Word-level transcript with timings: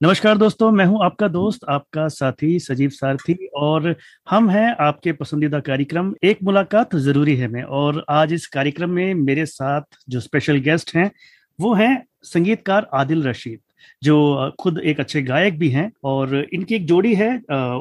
नमस्कार 0.00 0.38
दोस्तों, 0.38 0.70
मैं 0.70 0.84
हूँ 0.84 0.98
आपका 1.04 1.26
दोस्त, 1.28 1.60
आपका 1.68 2.06
साथी 2.08 2.58
सजीव 2.60 2.90
सारथी 2.90 3.34
और 3.56 3.94
हम 4.28 4.48
हैं 4.50 4.74
आपके 4.76 5.12
पसंदीदा 5.12 5.60
कार्यक्रम 5.60 6.12
एक 6.24 6.42
मुलाकात 6.44 6.94
ज़रूरी 6.96 7.36
है 7.36 7.48
मैं 7.48 7.62
और 7.62 8.04
आज 8.08 8.32
इस 8.32 8.46
कार्यक्रम 8.48 8.90
में 8.90 9.14
मेरे 9.14 9.46
साथ 9.46 9.96
जो 10.08 10.20
स्पेशल 10.20 10.56
गेस्ट 10.58 10.94
हैं, 10.96 11.10
वो 11.58 11.72
हैं 11.74 12.04
संगीतकार 12.24 12.88
आदिल 12.94 13.26
रशीद, 13.28 13.58
जो 14.02 14.52
खुद 14.60 14.78
एक 14.80 15.00
अच्छे 15.00 15.22
गायक 15.22 15.58
भी 15.58 15.68
हैं 15.70 15.90
और 16.04 16.36
इनकी 16.44 16.74
एक 16.74 16.86
जोड़ी 16.86 17.14
है 17.14 17.34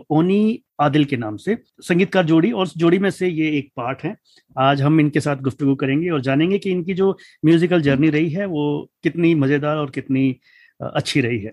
ओनी 0.09 0.59
आदिल 0.82 1.05
के 1.05 1.18
नाम 1.18 1.38
से, 1.38 1.57
संगीतकार 1.82 2.25
जोड़ी 2.25 2.52
और 2.52 2.68
जोड़ी 2.77 3.00
में 3.00 3.09
से 3.11 3.27
ये 3.27 3.52
एक 3.57 3.71
पार्ट 3.77 4.04
है। 4.04 4.16
आज 4.59 4.82
हम 4.82 5.00
इनके 5.00 5.20
साथ 5.20 5.41
गुफ्तगु 5.43 5.75
करेंगे 5.75 6.09
और 6.09 6.21
जानेंगे 6.21 6.57
कि 6.57 6.71
इनकी 6.71 6.93
जो 6.93 7.18
म्यूजिकल 7.45 7.82
जर्नी 7.82 8.09
रही 8.09 8.29
है, 8.29 8.45
वो 8.45 8.89
कितनी 9.04 9.36
मज़ेदार 9.36 9.77
और 9.77 9.89
कितनी 9.91 10.36
अच्छी 10.79 11.21
रही 11.21 11.39
है। 11.39 11.52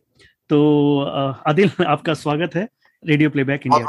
तो 0.48 1.00
आदिल 1.46 1.70
आपका 1.86 2.14
स्वागत 2.14 2.54
है 2.54 2.68
radio 3.06 3.30
playback 3.30 3.66
India 3.66 3.86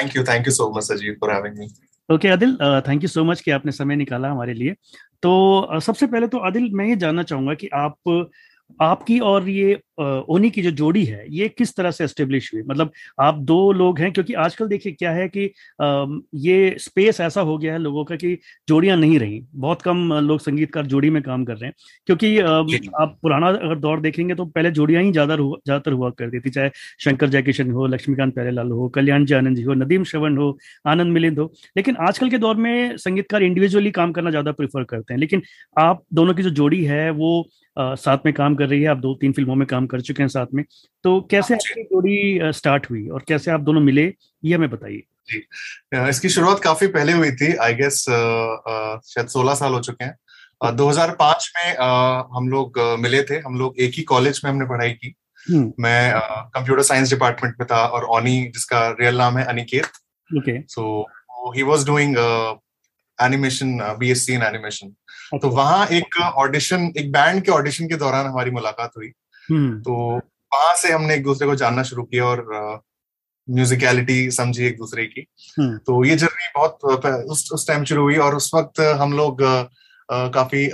thank 0.00 0.16
you 0.16 0.24
thank 0.24 0.46
you 0.46 0.52
so 0.52 0.74
much 0.76 0.82
Sajeev 0.82 1.16
for 1.20 1.32
having 1.32 1.58
me 1.58 1.68
okay 2.14 2.28
Adil 2.28 2.56
thank 2.88 3.02
you 3.02 3.08
so 3.08 3.24
much 3.24 3.40
कि 3.40 3.50
आपने 3.50 3.72
समय 3.72 3.96
निकाला 3.96 4.30
हमारे 4.30 4.54
लिए। 4.54 4.74
तो 5.22 5.66
uh, 5.74 5.82
सबसे 5.82 6.06
पहले 6.06 6.26
तो 6.28 6.38
आदिल 6.38 6.70
मैं 6.72 6.86
ये 6.86 6.96
जानना 6.96 7.22
चाहूँगा 7.22 7.54
कि 7.54 7.68
आप 7.74 8.28
आपकी 8.82 9.18
और 9.18 9.48
ये 9.48 9.80
ओनी 9.98 10.50
की 10.50 10.62
जो 10.62 10.70
जोड़ी 10.72 11.04
है 11.04 11.24
ये 11.30 11.48
किस 11.48 11.74
तरह 11.76 11.90
से 11.90 12.04
एस्टेब्लिश 12.04 12.50
हुई? 12.54 12.62
मतलब 12.62 12.90
आप 13.20 13.38
दो 13.40 13.72
लोग 13.72 13.98
हैं 14.00 14.12
क्योंकि 14.12 14.34
आजकल 14.34 14.68
देखिए 14.68 14.92
क्या 14.92 15.10
है 15.12 15.28
कि 15.28 15.44
ये 16.40 16.74
स्पेस 16.80 17.20
ऐसा 17.20 17.40
हो 17.40 17.56
गया 17.58 17.72
है 17.72 17.78
लोगों 17.78 18.04
का 18.04 18.16
कि 18.16 18.36
जोड़ियाँ 18.68 18.96
नहीं 18.96 19.18
रही। 19.18 19.40
बहुत 19.56 19.82
कम 19.82 20.12
लोग 20.22 20.40
संगीतकार 20.40 20.86
जोड़ी 20.86 21.10
में 21.10 21.22
काम 21.22 21.44
कर 21.44 21.56
रहे 21.56 21.68
हैं 21.68 21.74
क्योंकि 22.08 22.38
आप 22.38 23.18
पुराना 23.22 23.48
अगर 23.48 23.78
दौर 23.78 24.00
देखेंगे 24.00 24.34
तो 24.34 24.44
पहले 24.46 24.70
जोड़ियाँ 24.72 25.02
ही 25.02 25.12
ज़्यादा 25.12 25.36
ज़्यादातर 25.36 25.92
हुआ 25.92 26.10
करती 26.18 26.40
थी 26.40 26.50
चाहे 26.50 26.70
शंकर 27.04 27.28
जयकिशन 27.28 27.70
हो 27.70 27.86
लक्ष्मीकांत 27.86 28.34
प्यारेलाल 28.34 28.70
हो 28.70 28.88
कल्याण 28.94 29.24
जी 29.24 29.34
आनंद 29.34 29.56
जी 29.56 29.62
हो 29.62 29.74
नदीम 29.74 30.04
श्रवण 30.04 30.36
हो 30.38 30.56
आनंद 30.86 31.12
मिलिंद 31.12 31.38
हो। 31.38 31.52
लेकिन 31.76 31.96
आजकल 32.08 32.30
के 32.30 32.38
दौर 32.38 32.56
में 32.56 32.96
संगीतकार 32.98 33.42
इंडिविजुअली 33.42 33.90
काम 33.92 34.12
करना 34.12 34.30
ज़्यादा 34.30 34.52
प्रेफर 34.52 34.84
करते 34.84 35.14
हैं 35.14 35.20
लेकिन 35.20 35.42
आप 35.76 36.02
दोनों 36.14 36.34
की 36.34 36.42
जो 36.42 36.50
जोड़ी 36.52 36.84
है 36.84 37.10
वो 37.12 37.46
साथ 37.76 38.18
में 38.26 38.32
काम 38.34 38.54
कर 38.54 38.68
रही 38.68 38.82
है 38.82 38.88
आप 38.88 38.96
दो 38.98 39.14
तीन 39.20 39.32
फ़िल्मों 39.32 39.54
में 39.54 39.66
काम 39.68 39.83
कर 39.86 40.00
चुके 40.00 40.22
हैं 40.22 40.28
साथ 40.28 40.46
में। 40.54 40.64
तो 41.04 41.28
कैसे 41.30 41.54
आपकी 41.54 41.82
जोड़ी 41.82 42.52
स्टार्ट 42.52 42.90
हुई 42.90 43.08
और 43.08 43.24
कैसे 43.28 43.50
आप 43.50 43.60
दोनों 43.60 43.80
मिले 43.80 44.14
ये 44.44 44.54
हमें 44.54 44.70
बताइए। 44.70 45.02
इसकी 46.08 46.28
शुरुआत 46.28 46.60
काफ़ी 46.60 46.86
पहले 46.86 47.12
हुई 47.12 47.30
थी 47.30 47.54
आई 47.56 47.74
गेस 47.74 48.00
शायद 49.06 49.26
सोलह 49.26 49.54
साल 49.54 49.72
हो 49.72 49.80
चुके 49.80 50.04
हैं। 50.04 50.16
uh, 50.66 50.72
2005 50.72 51.50
में 51.56 51.74
uh, 51.74 52.36
हम 52.36 52.48
लोग 52.48 52.78
uh, 52.78 52.98
मिले 52.98 53.22
थे। 53.22 53.34
हम 53.34 53.58
लोग 53.58 53.74
एक 53.78 53.92
ही 53.94 54.02
कॉलेज 54.02 54.40
में 54.44 54.50
हमने 54.50 54.64
पढ़ाई 54.64 54.90
की। 54.90 55.14
hmm. 55.52 55.72
मैं 55.80 56.12
कंप्यूटर 56.54 56.82
साइंस 56.82 57.10
डिपार्टमेंट 57.10 57.54
में 57.60 57.66
था 57.70 57.84
और 57.86 58.04
ओनी 58.04 58.44
जिसका 58.44 58.90
रियल 58.90 59.18
नाम 59.18 59.38
है 59.38 59.44
Aniket 59.44 59.84
so 60.68 61.06
he 61.56 61.62
was 61.62 61.86
doing 61.86 62.16
animation 63.22 63.96
BSc 63.98 64.32
in 64.32 64.42
animation 64.42 64.94
तो 65.38 65.48
वहाँ 65.48 65.86
एक 65.86 66.20
ऑडिशन 66.20 66.92
एक 66.98 67.12
बैंड 67.12 67.42
के 67.42 67.50
ऑडिशन 67.50 67.88
के 67.88 67.96
दौरान 67.96 68.26
हमारी 68.26 68.50
मुलाकात 68.50 68.90
हुई। 68.96 69.06
हम्म। 69.06 69.23
तो 69.52 70.16
वहाँ 70.54 70.74
से 70.74 70.92
हमने 70.92 71.14
एक 71.14 71.24
दूसरे 71.24 71.48
को 71.48 71.54
जानना 71.54 71.82
शुरू 71.82 72.02
किया 72.02 72.24
और 72.24 72.46
म्यूजिकलिटी 73.50 74.28
uh, 74.28 74.34
समझी 74.34 74.66
एक 74.66 74.76
दूसरे 74.76 75.06
की। 75.06 75.26
हम्म। 75.58 75.76
तो 75.78 76.04
ये 76.04 76.16
जर्नी 76.16 76.48
बहुत 76.56 76.78
उस 77.24 77.50
उस 77.52 77.68
टाइम 77.68 77.84
शुरू 77.84 78.02
हुई 78.02 78.16
और 78.16 78.34
उस 78.34 78.50
वक्त 78.54 78.80
हम 78.80 79.12
लोग 79.12 79.42
uh, 79.42 79.64
काफ़ी 80.12 80.70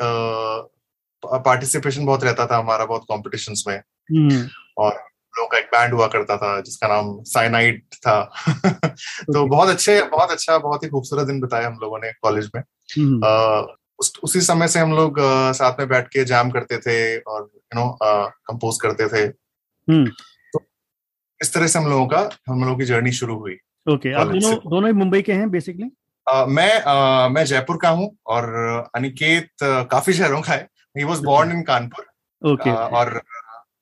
पार्टिसिपेशन 1.25 2.01
uh, 2.01 2.07
बहुत 2.07 2.25
रहता 2.25 2.47
था 2.47 2.57
हमारा 2.57 2.85
बहुत 2.85 3.05
कॉम्पिटिशन 3.09 3.55
में। 3.69 3.79
हम्म। 4.11 4.49
और 4.79 5.11
लोग 5.39 5.53
का 5.53 5.59
एक 5.59 5.65
बैंड 5.65 5.95
हुआ 5.95 6.07
करता 6.07 6.37
था 6.37 6.61
जिसका 6.61 6.89
नाम 6.89 7.23
साइनाइड 7.23 7.83
था। 7.95 8.33
तो 9.21 9.47
बहुत 9.47 9.69
अच्छे 9.69 10.03
बहुत 10.03 10.31
अच्छा 10.31 10.59
बहुत 10.59 10.85
ही 10.85 10.89
खूबसूरत 10.89 11.27
दिन 11.27 11.41
बताया 11.41 11.67
हम 11.67 11.79
लोगों 11.83 11.99
ने 11.99 12.13
कॉलेज 12.13 12.51
में। 12.57 12.63
आ, 13.25 13.61
उस, 13.99 14.13
उसी 14.23 14.41
समय 14.41 14.69
से 14.69 14.79
हम 14.79 14.93
लोग 14.93 15.17
साथ 15.53 15.73
में 15.79 15.89
बैठ 15.89 16.09
के 16.09 16.25
जैम 16.25 16.51
करते 16.51 16.79
थे 16.79 17.19
और 17.19 17.51
नो 17.75 17.87
कंपोज 18.03 18.79
करते 18.83 19.09
थे। 19.09 19.23
हम्म। 19.89 20.07
तो 20.53 20.65
इस 21.41 21.53
तरह 21.55 21.67
से 21.67 21.79
हम 21.79 21.87
लोगों 21.91 22.07
का 22.07 22.29
हम 22.49 22.65
लोगों 22.65 22.77
की 22.79 22.85
जर्नी 22.85 23.13
शुरू 23.13 23.39
हुई। 23.39 23.57
ओके 23.87 24.13
आप 24.13 24.27
दोनों 24.27 24.55
दोनों 24.71 24.87
ही 24.87 24.95
मुंबई 24.95 25.23
के 25.23 25.33
हैं 25.33 25.51
बेसिकली 25.51 25.91
uh, 26.27 26.47
मैं 26.49 26.73
uh, 26.83 27.31
मैं 27.35 27.45
जयपुर 27.45 27.77
का 27.83 27.89
हूँ 27.91 28.11
और 28.27 28.45
अनिकेत 28.97 29.51
uh, 29.63 29.85
काफ़ी 29.91 30.13
शहरों 30.13 30.41
का 30.41 30.53
है। 30.53 30.69
He 30.97 31.05
was 31.05 31.19
born 31.25 31.53
in 31.53 31.63
Kanpur 31.65 32.05
okay 32.43 32.71
और 32.71 33.21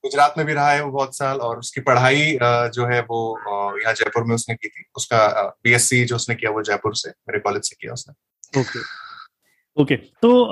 गुजरात 0.05 0.33
में 0.37 0.45
भी 0.47 0.53
रहा 0.53 0.71
है 0.71 0.83
वो 0.83 0.91
बहुत 0.91 1.15
साल 1.17 1.37
और 1.39 1.59
उसकी 1.59 1.81
पढ़ाई 1.81 2.37
जो 2.73 2.85
है 2.87 2.99
वो 3.01 3.19
यहाँ 3.81 3.93
जयपुर 3.93 4.23
में 4.23 4.33
उसने 4.35 4.55
की 4.55 4.67
थी। 4.67 4.83
उसका 4.95 5.27
बीएससी 5.63 6.03
जो 6.05 6.15
उसने 6.15 6.35
किया 6.35 6.51
वो 6.51 6.61
जयपुर 6.63 6.95
से 6.95 7.09
मेरे 7.09 7.39
कॉलेज 7.39 7.69
से 7.69 7.75
किया 7.81 7.93
उसने। 7.93 8.13
ओके 8.61 8.79
ओके 9.79 9.95
okay, 9.95 10.07
तो 10.21 10.43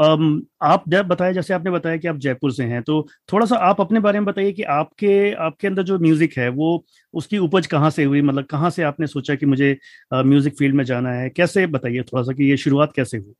आप 0.62 0.84
जब 0.88 1.08
बताया 1.08 1.32
जैसे 1.32 1.54
आपने 1.54 1.72
बताया 1.72 1.98
कि 1.98 2.08
आप 2.08 2.18
जयपुर 2.18 2.52
से 2.54 2.64
हैं 2.64 2.82
तो 2.84 3.08
थोड़ा 3.34 3.46
सा 3.46 3.56
आप 3.56 3.82
अपने 3.82 4.00
बारे 4.00 4.20
में 4.20 4.26
बताइए 4.26 4.52
कि 4.52 4.64
आपके 4.64 5.32
आपके 5.46 5.68
अंदर 5.68 5.84
जो 5.84 5.98
म्यूज़िक 6.00 6.38
है 6.38 6.48
वो 6.50 6.86
उसकी 7.14 7.38
उपज 7.38 7.68
कहाँ 7.68 7.90
से 7.90 8.04
हुई? 8.04 8.22
मतलब 8.22 8.46
कहाँ 8.46 8.70
से 8.70 8.84
आपने 8.84 9.08
सोचा 9.08 9.36
कि 9.36 9.46
मुझे 9.46 9.78
म्यूज़िक 10.14 10.58
फ़ील्ड 10.58 10.76
में 10.76 10.84
जाना 10.84 11.12
है? 11.12 11.30
कैसे 11.30 11.66
बताइए 11.68 12.02
थोड़ा 12.04 12.24
सा 12.24 12.34
कि 12.34 12.50
ये 12.50 12.58
शुरुआत 12.58 12.94
कैसे 12.96 13.18
हुई? 13.18 13.34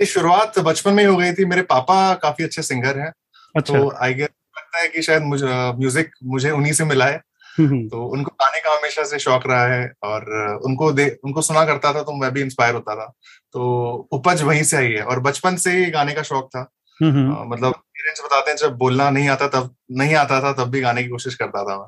ये 0.00 0.06
शुरुआत 0.06 0.58
बचपन 0.58 0.94
में 0.94 1.02
ही 1.04 1.08
हो 1.10 1.16
गई 1.16 1.32
थी। 1.32 1.44
मेरे 1.44 1.62
पापा 1.62 2.14
काफ़ी 2.14 2.44
अच्छे 2.44 2.62
सिंगर 2.62 2.98
हैं। 2.98 3.12
अच्छा। 3.56 3.78
तो 3.78 3.90
आई 4.02 4.14
गेस 4.14 4.28
लगता 4.58 4.78
है 4.78 4.88
कि 4.88 5.02
शायद 5.02 5.22
मुझे 5.22 5.46
म्यूज़िक 5.78 6.10
मुझे 6.24 6.50
उन्हीं 6.50 6.72
से 6.72 6.84
मिला 6.84 7.06
है। 7.06 7.20
तो 7.68 8.04
उनको 8.06 8.30
गाने 8.30 8.60
का 8.60 8.70
हमेशा 8.70 9.04
से 9.04 9.18
शौक 9.18 9.42
रहा 9.46 9.66
है 9.66 9.92
और 10.02 10.24
उनको 10.64 10.92
दे 10.92 11.18
उनको 11.24 11.42
सुना 11.42 11.64
करता 11.64 11.94
था 11.94 12.02
तो 12.02 12.12
मैं 12.12 12.32
भी 12.32 12.40
इंस्पायर 12.40 12.74
होता 12.74 12.94
था। 12.94 13.12
तो 13.52 13.92
उपज 14.12 14.42
वहीं 14.42 14.62
से 14.62 14.76
आई 14.76 14.86
है 14.86 15.02
और 15.02 15.20
बचपन 15.20 15.56
से 15.56 15.70
ही 15.70 15.90
गाने 15.90 16.12
का 16.12 16.22
शौक 16.22 16.48
था। 16.56 16.60
आ, 16.60 17.44
मतलब 17.44 17.72
पेरेंट्स 17.72 18.24
बताते 18.24 18.50
हैं 18.50 18.58
जब 18.58 18.76
बोलना 18.76 19.10
नहीं 19.10 19.28
आता 19.28 19.48
तब 19.48 19.74
नहीं 19.90 20.14
आता 20.14 20.40
था 20.40 20.52
तब 20.52 20.70
भी 20.70 20.80
गाने 20.80 21.02
की 21.02 21.08
कोशिश 21.08 21.34
करता 21.34 21.64
था 21.64 21.76
मैं। 21.78 21.86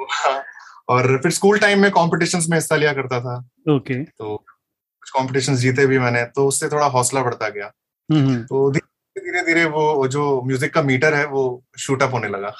और 0.88 1.18
फिर 1.22 1.30
स्कूल 1.30 1.58
टाइम 1.58 1.80
में 1.80 1.90
कॉम्पिटिशन 1.90 2.38
में 2.38 2.56
हिस्सा 2.56 2.76
लिया 2.76 2.92
करता 2.92 3.20
था। 3.20 3.48
ओके 3.76 4.04
तो 4.04 4.36
कुछ 5.00 5.10
कॉम्पिटिशन 5.10 5.56
जीते 5.56 5.86
भी 5.86 5.98
मैंने 5.98 6.24
तो 6.24 6.46
उससे 6.46 6.68
थोड़ा 6.68 6.86
हौसला 6.86 7.22
बढ़ता 7.22 7.48
गया। 7.48 7.66
तो 8.42 8.70
धीरे 8.70 9.42
धीरे 9.42 9.64
वो 9.64 10.08
जो 10.08 10.42
म्यूज़िक 10.42 10.74
का 10.74 10.82
मीटर 10.82 11.14
है 11.14 11.26
वो 11.26 11.64
शूट 11.78 12.02
अप 12.02 12.12
होने 12.12 12.28
लगा। 12.28 12.54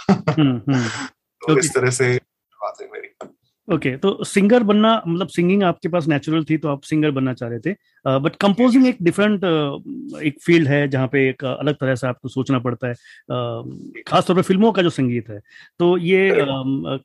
तो 1.43 1.59
इस 1.59 1.75
तरह 1.75 1.91
से 1.91 2.15
बात 2.15 2.81
है 2.81 2.89
मेरी। 2.93 3.09
ओके 3.69 3.89
okay, 3.89 4.03
तो 4.03 4.25
सिंगर 4.25 4.63
बनना 4.63 4.91
मतलब 5.07 5.29
सिंगिंग 5.29 5.63
आपके 5.63 5.89
पास 5.89 6.07
नेचुरल 6.09 6.45
थी 6.45 6.57
तो 6.59 6.69
आप 6.69 6.83
सिंगर 6.83 7.11
बनना 7.11 7.35
चाह 7.35 7.49
रहे 7.49 7.59
थे। 7.59 7.73
बट 8.07 8.33
uh, 8.33 8.39
कंपोजिंग 8.41 8.87
एक 8.87 8.97
डिफरेंट 9.03 9.41
uh, 9.41 10.23
एक 10.23 10.39
फ़ील्ड 10.43 10.69
है 10.69 10.89
जहाँ 10.89 11.09
पे 11.09 11.29
एक 11.29 11.45
uh, 11.45 11.57
अलग 11.61 11.75
तरह 11.75 11.95
से 11.95 12.07
आपको 12.07 12.29
सोचना 12.29 12.59
पड़ता 12.59 12.89
है। 12.89 12.95
Uh, 12.95 14.03
खासतौर 14.07 14.37
पे 14.37 14.43
फ़िल्मों 14.43 14.73
का 14.73 14.83
जो 14.83 14.91
संगीत 14.91 15.29
है। 15.31 15.41
तो 15.79 15.97
ये 15.99 16.31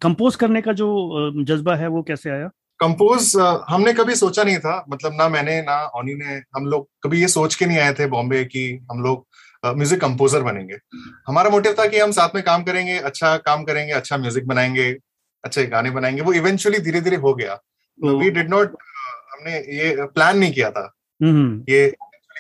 कंपोज 0.01 0.33
uh, 0.33 0.39
करने 0.39 0.61
का 0.61 0.73
जो 0.73 0.87
uh, 1.21 1.45
जज्बा 1.45 1.75
है 1.75 1.87
वो 1.87 2.03
कैसे 2.03 2.29
आया? 2.29 2.49
कंपोज 2.79 3.33
हमने 3.69 3.93
कभी 3.93 4.15
सोचा 4.15 4.43
नहीं 4.43 4.57
था 4.57 4.85
मतलब 4.89 5.13
ना 5.13 5.27
मैंने 5.29 5.61
ना 5.61 5.75
ओनी 5.95 6.13
ने 6.13 6.33
हम 6.55 6.65
लोग 6.65 6.87
कभी 7.03 7.21
ये 7.21 7.27
सोच 7.27 7.55
के 7.55 7.65
नहीं 7.65 7.77
आए 7.77 7.93
थे 7.93 8.07
बॉम्बे 8.07 8.43
की 8.45 8.65
हम 8.91 9.03
लोग 9.03 9.27
म्यूज़िक 9.73 9.99
कंपोजर 10.01 10.43
बनेंगे। 10.43 10.77
हमारा 11.27 11.49
मोटिव 11.49 11.75
था 11.79 11.85
कि 11.87 11.99
हम 11.99 12.11
साथ 12.11 12.35
में 12.35 12.43
काम 12.43 12.63
करेंगे 12.63 12.97
अच्छा 12.99 13.35
काम 13.37 13.63
करेंगे 13.63 13.93
अच्छा 13.93 14.17
म्यूज़िक 14.17 14.47
बनाएँगे 14.47 14.89
अच्छे 15.43 15.65
गाने 15.65 15.89
बनाएँगे। 15.91 16.21
वो 16.21 16.33
इवेंचुअली 16.33 16.79
धीरे 16.79 17.01
धीरे 17.01 17.15
हो 17.15 17.33
गया। 17.33 17.59
वी 17.99 18.29
डिड 18.29 18.49
नॉट 18.49 18.75
हमने 19.33 19.57
ये 19.77 19.95
प्लान 20.05 20.37
नहीं 20.37 20.53
किया 20.53 20.71
था। 20.71 20.91
हम्म। 21.21 21.63
ये 21.69 21.85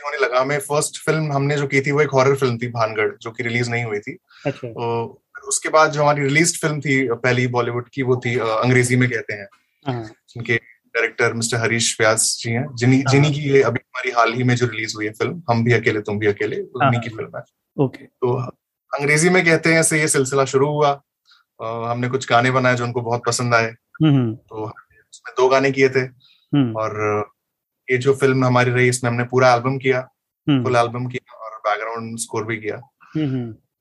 होने 0.05 0.17
लगा। 0.17 0.39
हमें 0.39 0.59
फ़र्स्ट 0.59 0.97
फ़िल्म 1.05 1.31
हमने 1.31 1.57
जो 1.57 1.67
की 1.67 1.81
थी 1.81 1.91
वो 1.91 2.01
एक 2.01 2.09
हॉरर 2.09 2.35
फ़िल्म 2.35 2.57
थी 2.57 2.67
भानगढ़ 2.67 3.11
जो 3.21 3.31
कि 3.31 3.43
रिलीज़ 3.43 3.69
नहीं 3.69 3.83
हुई 3.83 3.99
थी। 3.99 4.17
अच्छा। 4.45 4.67
तो 4.67 5.47
उसके 5.47 5.69
बाद 5.69 5.91
जो 5.91 6.01
हमारी 6.01 6.23
रिलीज़ 6.23 6.57
फ़िल्म 6.57 6.79
थी 6.81 7.07
पहली 7.13 7.47
बॉलीवुड 7.47 7.89
की 7.89 8.03
वो 8.03 8.21
थी 8.25 8.37
अंग्रेज़ी 8.39 8.95
में 8.95 9.09
कहते 9.09 9.33
हैं। 9.33 9.47
हाँ। 9.85 10.03
जिनके 10.03 10.59
डायरेक्टर 10.95 11.33
मिस्टर 11.33 11.57
हरीश 11.57 11.97
व्यास 12.01 12.37
जी 12.39 12.51
हैं 12.51 12.67
जिन्हीं 12.75 12.99
हाँ। 12.99 13.11
जिन्हीं 13.11 13.33
की 13.33 13.39
ये 13.39 13.61
अभी 13.61 13.79
हमारी 13.83 14.11
हाल 14.11 14.33
ही 14.33 14.43
में 14.43 14.55
जो 14.55 14.67
रिलीज़ 14.67 14.95
हुई 14.95 15.05
है 15.05 15.11
फ़िल्म 15.11 15.43
हम 15.49 15.63
भी 15.63 15.73
अकेले 15.73 16.01
तुम 16.01 16.19
भी 16.19 16.27
अकेले 16.27 16.55
हाँ। 16.55 16.87
उन्हीं 16.87 17.01
की 17.01 17.09
फ़िल्म 17.09 17.37
है। 17.37 17.43
ओके। 17.83 18.05
तो 18.05 18.33
अंग्रेज़ी 18.93 19.29
में 19.29 19.45
कहते 19.45 19.73
हैं 19.73 19.83
से 19.83 19.99
ये 20.01 20.07
सिलसिला 20.07 20.45
शुरू 20.45 20.67
हुआ। 20.69 21.01
हमने 21.61 22.09
कुछ 22.09 22.29
गाने 22.29 22.51
बनाए 22.51 22.75
जो 22.75 22.83
उनको 22.83 23.01
बहुत 23.01 23.21
पसंद 23.27 23.55
आए। 23.55 23.65
हम्म, 23.65 24.15
हम्म। 24.15 24.35
तो 24.35 24.55
उसमें 24.65 25.33
दो 25.37 25.47
गाने 25.49 25.71
किए 25.71 25.89
थे। 25.89 25.99
हम्म। 25.99 26.73
और 26.75 27.25
ये 27.91 27.97
जो 27.97 28.13
फ़िल्म 28.15 28.45
हमारी 28.45 28.71
रही 28.71 28.87
इसमें 28.89 29.11
हमने 29.11 29.23
पूरा 29.23 29.53
एल्बम 29.53 29.77
किया। 29.77 30.01
फुल 30.49 30.75
एल्बम 30.75 31.07
किया 31.07 31.33
और 31.37 31.57
बैकग्राउंड 31.57 32.19
स्कोर 32.19 32.45
भी 32.45 32.57
किया। 32.57 32.77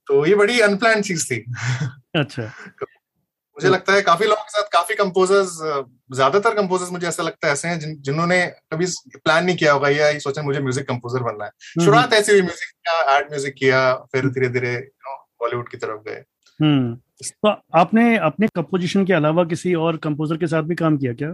तो 0.07 0.27
ये 0.27 0.35
बड़ी 0.35 0.61
अनप्लान 0.61 1.03
चीज़ 1.03 1.27
थी। 1.27 1.45
अच्छा। 2.17 2.53
मुझे 3.57 3.69
लगता 3.69 3.93
है 3.93 4.03
काफ़ी 4.03 4.27
लोगों 4.27 4.43
के 4.43 4.51
साथ 4.51 4.69
काफ़ी 4.73 4.95
कंपोजर्स 4.95 5.51
ज़्यादातर 6.13 6.55
कंपोजर्स 6.55 6.91
मुझे 6.93 7.07
ऐसा 7.09 7.23
लगता 7.23 7.47
है 7.47 7.53
ऐसे 7.53 7.69
हैं 7.69 7.79
जिन, 7.81 7.97
जिन्होंने 8.01 8.47
कभी 8.73 8.87
प्लान 9.15 9.45
नहीं 9.45 9.57
किया 9.57 9.73
होगा 9.73 9.89
या 9.89 10.19
सोचा 10.19 10.43
मुझे 10.43 10.61
म्यूज़िक 10.61 10.89
कंपोजर 10.89 11.23
बनना 11.23 11.45
है। 11.45 11.51
हम्म, 11.51 11.85
शुरुआत 11.85 12.05
हम्म। 12.05 12.17
ऐसी 12.17 12.33
हुई 12.33 12.43
म्यूज़िक 12.43 12.71
का 12.89 13.17
एड 13.17 13.31
म्यूज़िक 13.31 13.55
किया 13.55 13.95
फिर 14.13 14.29
धीरे 14.29 14.49
धीरे 14.49 14.77
बॉलीवुड 15.41 15.69
की 15.69 15.77
तरफ़ 15.77 16.01
गए। 16.09 16.23
हम्म। 16.61 16.95
तो 17.25 17.49
आपने 17.79 18.17
अपने 18.19 18.47
कंपोजिशन 18.57 19.05
के 19.05 19.13
अलावा 19.13 19.45
किसी 19.45 19.75
और 19.77 19.97
कंपोजर 20.05 20.37
के 20.37 20.47
साथ 20.47 20.63
भी 20.63 20.75
काम 20.75 20.97
किया 20.99 21.13
क्या? 21.15 21.29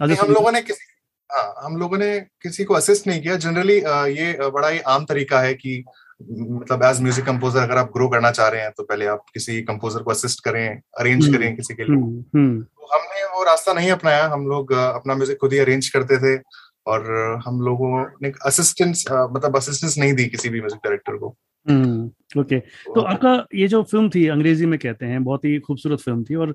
हम 0.00 0.32
लोगों 0.32 0.52
ने 0.52 0.62
किसी 0.62 0.94
हाँ 1.30 1.54
हम 1.58 1.76
लोगों 1.76 1.98
ने 1.98 2.08
किसी 2.42 2.64
को 2.64 2.74
असिस्ट 2.74 3.06
नहीं 3.06 3.22
किया। 3.22 3.36
जनरली 3.36 3.76
ये 4.16 4.50
बड़ा 4.50 4.68
ही 4.68 4.78
आम 4.88 5.04
तरीका 5.04 5.40
है 5.40 5.54
कि 5.54 5.82
मतलब 6.20 6.82
एज 6.84 7.00
म्यूज़िक 7.02 7.24
कंपोजर 7.24 7.60
अगर 7.60 7.78
आप 7.78 7.90
ग्रो 7.92 8.08
करना 8.08 8.30
चाह 8.30 8.48
रहे 8.48 8.60
हैं 8.60 8.70
तो 8.76 8.82
पहले 8.82 9.06
आप 9.06 9.24
किसी 9.34 9.60
कंपोजर 9.62 10.02
को 10.02 10.10
असिस्ट 10.10 10.44
करें 10.44 10.80
अरेंज 10.98 11.24
हम्म, 11.24 11.36
करें 11.36 11.56
किसी 11.56 11.74
के 11.74 11.84
लिए। 11.84 11.96
हम्म, 11.96 12.24
हम्म। 12.36 12.62
तो 12.62 12.86
हमने 12.94 13.24
वो 13.34 13.44
रास्ता 13.44 13.72
नहीं 13.72 13.90
अपनाया। 13.90 14.26
हम 14.26 14.46
लोग 14.46 14.72
अपना 14.72 15.14
म्यूज़िक 15.14 15.38
खुद 15.40 15.52
ही 15.52 15.58
अरेंज 15.58 15.88
करते 15.88 16.18
थे 16.18 16.40
और 16.86 17.10
हम 17.46 17.60
लोगों 17.60 17.90
ने 18.22 18.32
असिस्टेंस 18.46 19.04
मतलब 19.10 19.56
असिस्टेंस 19.56 19.98
नहीं 19.98 20.12
दी 20.14 20.26
किसी 20.26 20.48
भी 20.48 20.60
म्यूज़िक 20.60 20.80
डायरेक्टर 20.84 21.16
को। 21.16 21.36
ओके। 21.66 22.58
तो 22.86 23.00
आपका 23.02 23.32
ये 23.54 23.66
जो 23.68 23.82
फ़िल्म 23.82 24.08
थी 24.10 24.26
अंग्रेज़ी 24.28 24.66
में 24.66 24.78
कहते 24.78 25.06
हैं 25.06 25.22
बहुत 25.24 25.44
ही 25.44 25.58
खूबसूरत 25.58 26.00
फ़िल्म 26.00 26.24
थी 26.24 26.34
और 26.34 26.54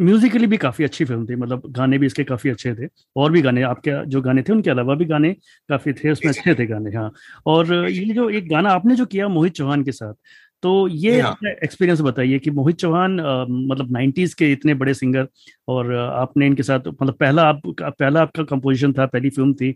म्यूजिकली 0.00 0.46
भी 0.46 0.56
काफ़ी 0.56 0.84
अच्छी 0.84 1.04
फ़िल्म 1.04 1.26
थी 1.26 1.36
मतलब 1.36 1.62
गाने 1.70 1.98
भी 1.98 2.06
इसके 2.06 2.24
काफ़ी 2.24 2.50
अच्छे 2.50 2.74
थे 2.74 2.88
और 3.16 3.32
भी 3.32 3.42
गाने 3.42 3.62
आपके 3.62 4.04
जो 4.06 4.20
गाने 4.22 4.42
थे 4.42 4.52
उनके 4.52 4.70
अलावा 4.70 4.94
भी 4.94 5.04
गाने 5.04 5.32
काफ़ी 5.68 5.92
थे 5.92 6.10
उसमें 6.10 6.32
अच्छे 6.32 6.54
थे 6.54 6.66
गाने 6.66 6.94
हाँ। 6.96 7.10
और 7.46 7.74
ये 7.88 8.04
जो 8.14 8.28
एक 8.30 8.48
गाना 8.50 8.70
आपने 8.70 8.94
जो 8.94 9.06
किया 9.06 9.28
मोहित 9.28 9.52
चौहान 9.52 9.84
के 9.84 9.92
साथ 9.92 10.14
तो 10.62 10.88
ये 10.88 11.20
एक्सपीरियंस 11.62 12.00
बताइए 12.00 12.38
कि 12.38 12.50
मोहित 12.50 12.76
चौहान 12.76 13.12
मतलब 13.50 13.90
नाइन्टीज 13.90 14.34
के 14.34 14.52
इतने 14.52 14.74
बड़े 14.74 14.94
सिंगर 14.94 15.28
और 15.68 15.94
आपने 15.94 16.46
इनके 16.46 16.62
साथ 16.62 16.80
मतलब 17.02 17.14
पहला 17.14 17.42
आप 17.42 17.60
पहला 17.80 18.22
आपका 18.22 18.42
कंपोजिशन 18.42 18.92
था 18.92 19.06
पहली 19.06 19.30
फ़िल्म 19.30 19.54
थी 19.54 19.72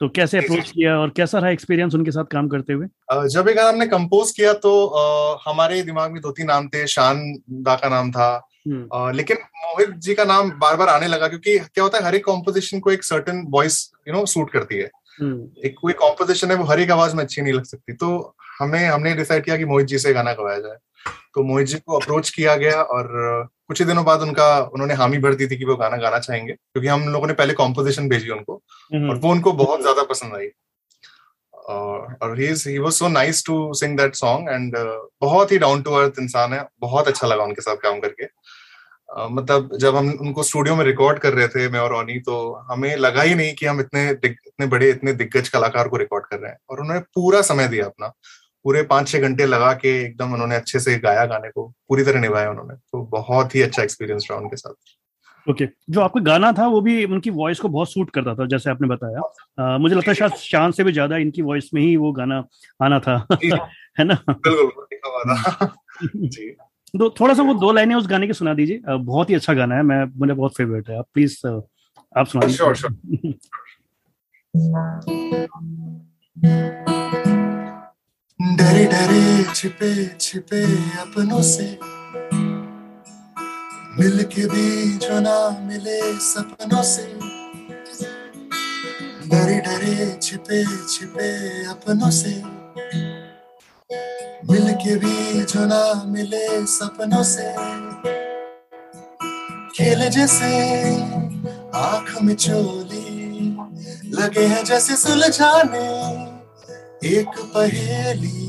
तो 0.00 0.08
कैसे 0.08 0.38
अप्रोच 0.38 0.70
किया 0.70 0.98
और 0.98 1.10
कैसा 1.10 1.38
रहा 1.38 1.50
एक्सपीरियंस 1.50 1.94
उनके 1.94 2.10
साथ 2.10 2.24
काम 2.24 2.48
करते 2.48 2.72
हुए? 2.72 2.86
जब 3.28 3.48
एक 3.48 3.56
गाना 3.56 3.68
हमने 3.68 3.86
कंपोज 3.86 4.30
किया 4.30 4.52
तो 4.52 4.86
आ, 4.86 5.36
हमारे 5.50 5.82
दिमाग 5.82 6.12
में 6.12 6.22
दो 6.22 6.30
तीन 6.30 6.46
नाम 6.46 6.68
थे 6.68 6.86
शान 6.86 7.38
दा 7.50 7.74
का 7.74 7.88
नाम 7.88 8.10
था 8.10 8.48
आ, 8.94 9.10
लेकिन 9.10 9.36
मोहित 9.36 9.90
जी 9.90 10.14
का 10.14 10.24
नाम 10.24 10.50
बार 10.50 10.76
बार 10.76 10.88
आने 10.88 11.06
लगा 11.06 11.28
क्योंकि 11.28 11.58
क्या 11.58 11.82
होता 11.82 11.98
है 11.98 12.04
हर 12.04 12.14
एक 12.14 12.24
कॉम्पोजिशन 12.24 12.80
को 12.80 12.90
एक 12.90 13.04
certain 13.04 13.44
voice 13.48 13.92
you 14.08 14.14
know 14.14 14.26
suit 14.26 14.50
करती 14.50 14.74
है। 14.74 14.90
एक 15.64 15.74
कोई 15.82 15.92
कॉम्पोजिशन 15.92 16.50
है 16.50 16.56
वो 16.56 16.64
हर 16.64 16.80
एक 16.80 16.90
आवाज़ 16.90 17.16
में 17.16 17.24
अच्छी 17.24 17.42
नहीं 17.42 17.52
लग 17.52 17.64
सकती 17.64 17.92
तो 17.92 18.36
हमें 18.54 18.86
हमने 18.86 19.14
डिसाइड 19.14 19.44
किया 19.44 19.56
कि 19.56 19.64
मोहित 19.64 19.86
जी 19.86 19.98
से 19.98 20.12
गाना 20.12 20.32
गवाया 20.32 20.58
जाए। 20.58 20.76
तो 21.34 21.42
मोहित 21.42 21.66
जी 21.66 21.78
को 21.78 21.98
अप्रोच 21.98 22.30
किया 22.30 22.54
गया 22.56 22.82
और 22.82 23.08
कुछ 23.68 23.80
ही 23.80 23.84
दिनों 23.86 24.04
बाद 24.04 24.20
उनका 24.20 24.46
उन्होंने 24.64 24.94
हामी 24.94 25.18
भर 25.18 25.34
दी 25.34 25.46
थी 25.46 25.56
कि 25.56 25.64
वो 25.64 25.76
गाना 25.76 25.96
गाना 25.96 26.18
चाहेंगे 26.18 26.52
क्योंकि 26.52 26.88
हम 26.88 27.08
लोगों 27.08 27.26
ने 27.26 27.34
पहले 27.34 27.54
कॉम्पोजिशन 27.54 28.08
भेजी 28.08 28.30
उनको 28.30 28.62
हम्म। 28.94 29.10
और 29.10 29.16
वो 29.16 29.30
उनको 29.30 29.52
बहुत 29.54 29.80
ज़्यादा 29.80 30.02
पसंद 30.10 30.34
आई। 30.34 30.48
और 31.54 32.34
he 32.38 32.78
was 32.78 32.92
so 32.92 33.08
nice 33.08 33.44
to 33.46 33.72
sing 33.74 33.96
that 33.98 34.14
song 34.14 34.48
and 34.50 34.76
बहुत 35.20 35.52
ही 35.52 35.58
डाउन 35.58 35.82
टू 35.82 35.92
अर्थ 35.92 36.18
इंसान 36.20 36.52
है 36.52 36.66
बहुत 36.80 37.08
अच्छा 37.08 37.26
लगा 37.26 37.44
उनके 37.44 37.62
साथ 37.62 37.76
काम 37.76 38.00
करके। 38.00 38.24
uh, 38.24 39.30
मतलब 39.30 39.76
जब 39.78 39.96
हम 39.96 40.10
उनको 40.10 40.42
स्टूडियो 40.42 40.76
में 40.76 40.84
रिकॉर्ड 40.84 41.18
कर 41.18 41.32
रहे 41.32 41.48
थे 41.48 41.68
मैं 41.68 41.80
और 41.80 41.94
ओनी 41.94 42.18
तो 42.20 42.36
हमें 42.70 42.94
लगा 42.96 43.22
ही 43.22 43.34
नहीं 43.34 43.54
कि 43.54 43.66
हम 43.66 43.80
इतने 43.80 44.08
इतने 44.10 44.66
बड़े 44.66 44.90
इतने 44.90 45.12
दिग्गज 45.12 45.48
कलाकार 45.48 45.88
को 45.88 45.96
रिकॉर्ड 45.96 46.26
कर 46.26 46.38
रहे 46.38 46.50
हैं। 46.50 46.58
और 46.70 46.80
उन्होंने 46.80 47.00
पूरा 47.14 47.42
समय 47.42 47.68
दिया 47.68 47.86
अपना। 47.86 48.12
पूरे 48.64 48.82
पाँच 48.82 49.08
छह 49.08 49.18
घंटे 49.18 49.46
लगा 49.46 49.72
के 49.72 50.04
एकदम 50.04 50.32
उन्होंने 50.32 50.56
अच्छे 50.56 50.80
से 50.80 50.98
गाया 50.98 51.26
गाने 51.26 51.48
को 51.48 51.74
पूरी 51.88 52.04
तरह 52.04 52.20
निभाया 52.20 52.50
उन्होंने। 52.50 52.74
तो 52.74 53.02
बहुत 53.02 53.54
ही 53.54 53.62
अच्छा 53.62 53.82
एक्सपीरियंस 53.82 54.28
रहा 54.30 54.40
उनके 54.40 54.56
साथ। 54.56 54.74
Okay 55.50 55.64
okay. 55.64 55.76
जो 55.90 56.00
आपका 56.00 56.20
गाना 56.20 56.52
था 56.52 56.66
वो 56.66 56.80
भी 56.80 57.04
उनकी 57.04 57.30
वॉइस 57.30 57.60
को 57.60 57.68
बहुत 57.68 57.92
सूट 57.92 58.10
करता 58.10 58.34
था 58.34 58.46
जैसे 58.46 58.70
आपने 58.70 58.88
बताया। 58.88 59.32
आ, 59.64 59.78
मुझे 59.78 59.94
लगता 59.94 60.10
है 60.10 60.14
शायद 60.14 60.32
शान 60.32 60.70
से 60.70 60.84
भी 60.84 60.92
ज़्यादा 60.92 61.16
इनकी 61.16 61.42
वॉइस 61.42 61.70
में 61.74 61.82
ही 61.82 61.96
वो 61.96 62.12
गाना 62.12 62.44
आना 62.82 63.00
था। 63.00 63.26
है 63.98 64.04
ना? 64.04 64.18
बिल्कुल 64.30 64.86
तो 66.98 67.14
थोड़ा 67.20 67.34
सा 67.34 67.42
वो 67.42 67.54
दो 67.54 67.72
लाइनें 67.72 67.94
उस 67.94 68.06
गाने 68.06 68.26
की 68.26 68.32
सुना 68.32 68.54
दीजिए। 68.54 68.80
बहुत 68.88 69.30
ही 69.30 69.34
अच्छा 69.34 69.54
गाना 69.54 69.74
है 69.74 69.82
मैं 69.82 70.04
मुझे 70.16 70.32
बहुत 70.32 70.56
फेवरेट 70.56 70.90
है। 70.90 70.98
आप 70.98 71.06
प्लीज़ 71.14 71.60
आप 72.18 72.26
सुना 72.26 72.46
दीजिए। 72.46 73.34
डरे, 78.84 79.44
छिपे 79.54 80.16
छिपे 80.20 80.64
अपनों 80.98 81.42
से। 81.42 81.78
मिल 83.98 84.22
के 84.22 84.46
भी 84.46 84.98
जो 84.98 85.20
ना 85.20 85.58
मिले 85.60 86.18
सपनों 86.18 86.82
से। 86.82 87.06
डरे 89.28 89.60
डरे, 89.60 90.18
छिपे 90.22 90.86
छिपे 90.86 91.64
अपनों 91.64 92.10
से। 92.10 92.42
मिल 94.50 94.72
के 94.72 94.96
भी 94.96 95.44
जो 95.44 95.64
ना 95.66 96.04
मिले 96.06 96.66
सपनों 96.66 97.22
से। 97.22 97.52
खेल 99.76 100.08
जैसे 100.08 100.94
आँख 101.74 102.22
में 102.22 102.34
चोली, 102.34 103.56
लगे 104.10 104.46
हैं 104.46 104.64
जैसे 104.64 104.96
सुलझाने। 104.96 106.34
एक 107.08 107.28
पहेली 107.38 108.43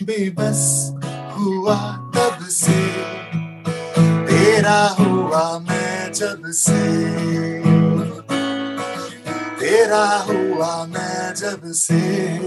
बेबस 0.05 0.91
हुआ 1.39 1.97
तब 1.97 2.39
से। 2.43 2.87
तेरा 4.27 4.97
हुआ 5.01 5.59
मैं 5.59 6.13
जब 6.13 6.43
से। 6.47 6.93
तेरा 9.61 10.27
हुआ 10.29 10.87
मैं 10.87 11.35
जब 11.35 11.61
से। 11.65 12.39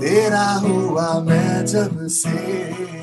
तेरा 0.00 0.52
हुआ 0.52 1.20
मैं 1.20 1.66
जब 1.66 2.08
से। 2.08 3.01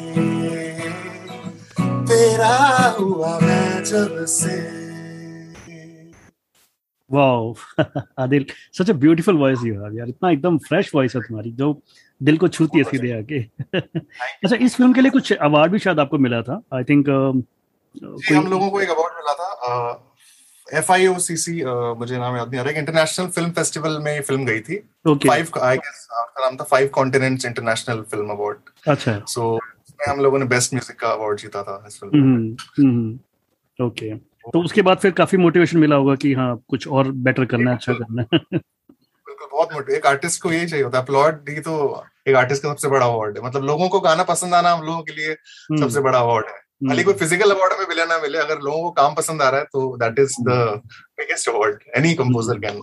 तेरा 2.10 2.56
हुआ 3.00 3.40
मैं 3.40 3.84
जब 3.84 4.26
से। 4.26 4.54
Wow 7.12 7.54
Adil 8.20 8.46
such 8.78 8.90
a 8.90 8.94
beautiful 8.94 9.38
voice 9.38 9.60
you 9.66 9.74
have 9.82 9.98
यार। 9.98 10.10
इतना 10.10 10.30
एकदम 10.32 10.58
फ्रेश 10.68 10.92
वॉइस 10.96 11.16
है 11.16 11.22
तुम्हारी 11.22 11.52
जो 11.62 11.72
दिल 12.22 12.38
को 12.38 12.48
छूती 12.48 12.78
है 12.78 12.84
सीधे 12.84 13.12
आके। 13.18 13.40
अच्छा 13.80 14.56
इस 14.56 14.76
फ़िल्म 14.76 14.94
के 14.94 15.02
लिए 15.02 15.12
कुछ 15.12 15.32
अवार्ड 15.34 15.72
भी 15.72 15.80
शायद 15.80 16.00
आपको 16.00 16.18
मिला 16.18 16.42
था। 16.42 16.62
आई 16.74 16.84
थिंक 16.84 17.10
uh, 17.10 18.36
हम 18.36 18.48
लोगों 18.48 18.70
को 18.70 18.82
एक 18.82 18.90
अवार्ड 18.90 19.14
मिला 19.16 19.34
था 19.34 20.06
एफ़ 20.68 20.92
आई 20.92 21.08
ओ 21.08 21.18
सी 21.20 21.38
सी 21.38 21.62
मुझे 22.00 22.18
नाम 22.18 22.36
याद 22.38 22.50
नहीं 22.50 22.60
आ 22.60 22.64
रहा। 22.64 22.80
इंटरनेशनल 22.80 23.28
फ़िल्म 23.28 23.52
फेस्टिवल 23.52 23.98
में 24.04 24.22
फ़िल्म 24.22 24.46
गई 24.46 24.60
थी। 24.60 24.78
फाइव 25.08 25.60
आई 25.62 25.78
गेस 25.78 26.08
नाम 26.40 26.58
था 26.58 26.64
five 26.64 26.88
continents 26.94 27.46
international 27.46 28.02
film 28.12 28.30
award 28.30 28.90
अच्छा। 28.90 29.20
सो 29.28 29.60
उसमें 30.00 30.14
हम 30.14 30.22
लोगों 30.24 30.40
ने 30.40 30.46
बेस्ट 30.46 30.74
म्यूज़िक 30.74 31.00
का 31.00 31.08
अवार्ड 31.08 31.40
जीता 31.40 31.64
था 31.64 31.84
इस 31.88 32.00
फ़िल्म 32.00 32.26
में। 32.26 32.52
ओके 33.80 34.06
हम्म, 34.06 34.14
हम्म, 34.14 34.52
तो 34.52 34.62
उसके 34.62 34.82
बाद 34.82 34.98
फिर 34.98 35.12
काफ़ी 35.12 35.38
मोटिवेशन 35.38 35.78
मिला 35.78 35.96
होगा 35.96 36.16
कि 36.16 36.34
हाँ 36.34 36.64
कुछ 36.70 36.88
और 36.88 37.12
बेटर 37.12 37.46
करना 37.46 37.74
अच्छा 37.74 37.94
करना 37.94 38.24
बिल्कुल 38.34 39.48
बहुत 39.52 39.74
मोटिव 39.74 39.96
एक 39.96 40.06
आर्टिस्ट 40.06 40.42
को 40.42 40.52
यही 40.52 40.68
चाहिए 40.68 40.84
होता 40.84 40.98
है। 40.98 41.04
अपलॉड 41.04 41.50
ही 41.50 41.60
तो 41.60 42.04
एक 42.28 42.36
आर्टिस्ट 42.36 42.64
का 42.64 42.70
सबसे 42.70 42.88
बड़ा 42.88 43.06
अवार्ड 43.06 43.38
है। 43.38 43.44
मतलब 43.44 43.64
लोगों 43.64 43.90
को 43.90 44.00
गाना 44.00 44.24
पसंद 44.24 44.54
आना 44.54 44.72
हम 44.72 44.86
लोगों 44.86 45.02
के 45.02 45.14
लिए 45.14 45.32
हम्म। 45.32 45.82
सबसे 45.82 46.00
बड़ा 46.00 46.20
अवार्ड 46.20 46.46
है। 46.46 47.04
कोई 47.04 47.14
फ़िज़िकल 47.14 47.52
अवार्ड 47.52 47.80
में 47.80 47.86
मिले 47.88 48.06
ना 48.06 48.20
मिले 48.20 48.38
अगर 48.38 48.60
लोगों 48.60 48.82
को 48.82 48.92
काम 48.92 49.16
पसंद 49.16 49.42
आ 49.42 49.50
रहा 49.50 49.60
है 49.60 49.66
तो 49.66 49.98
that 49.98 50.20
is 50.20 50.36
the 50.42 50.82
biggest 51.20 51.50
award 51.50 51.84
any 51.98 52.14
composer 52.14 52.60
can 52.60 52.82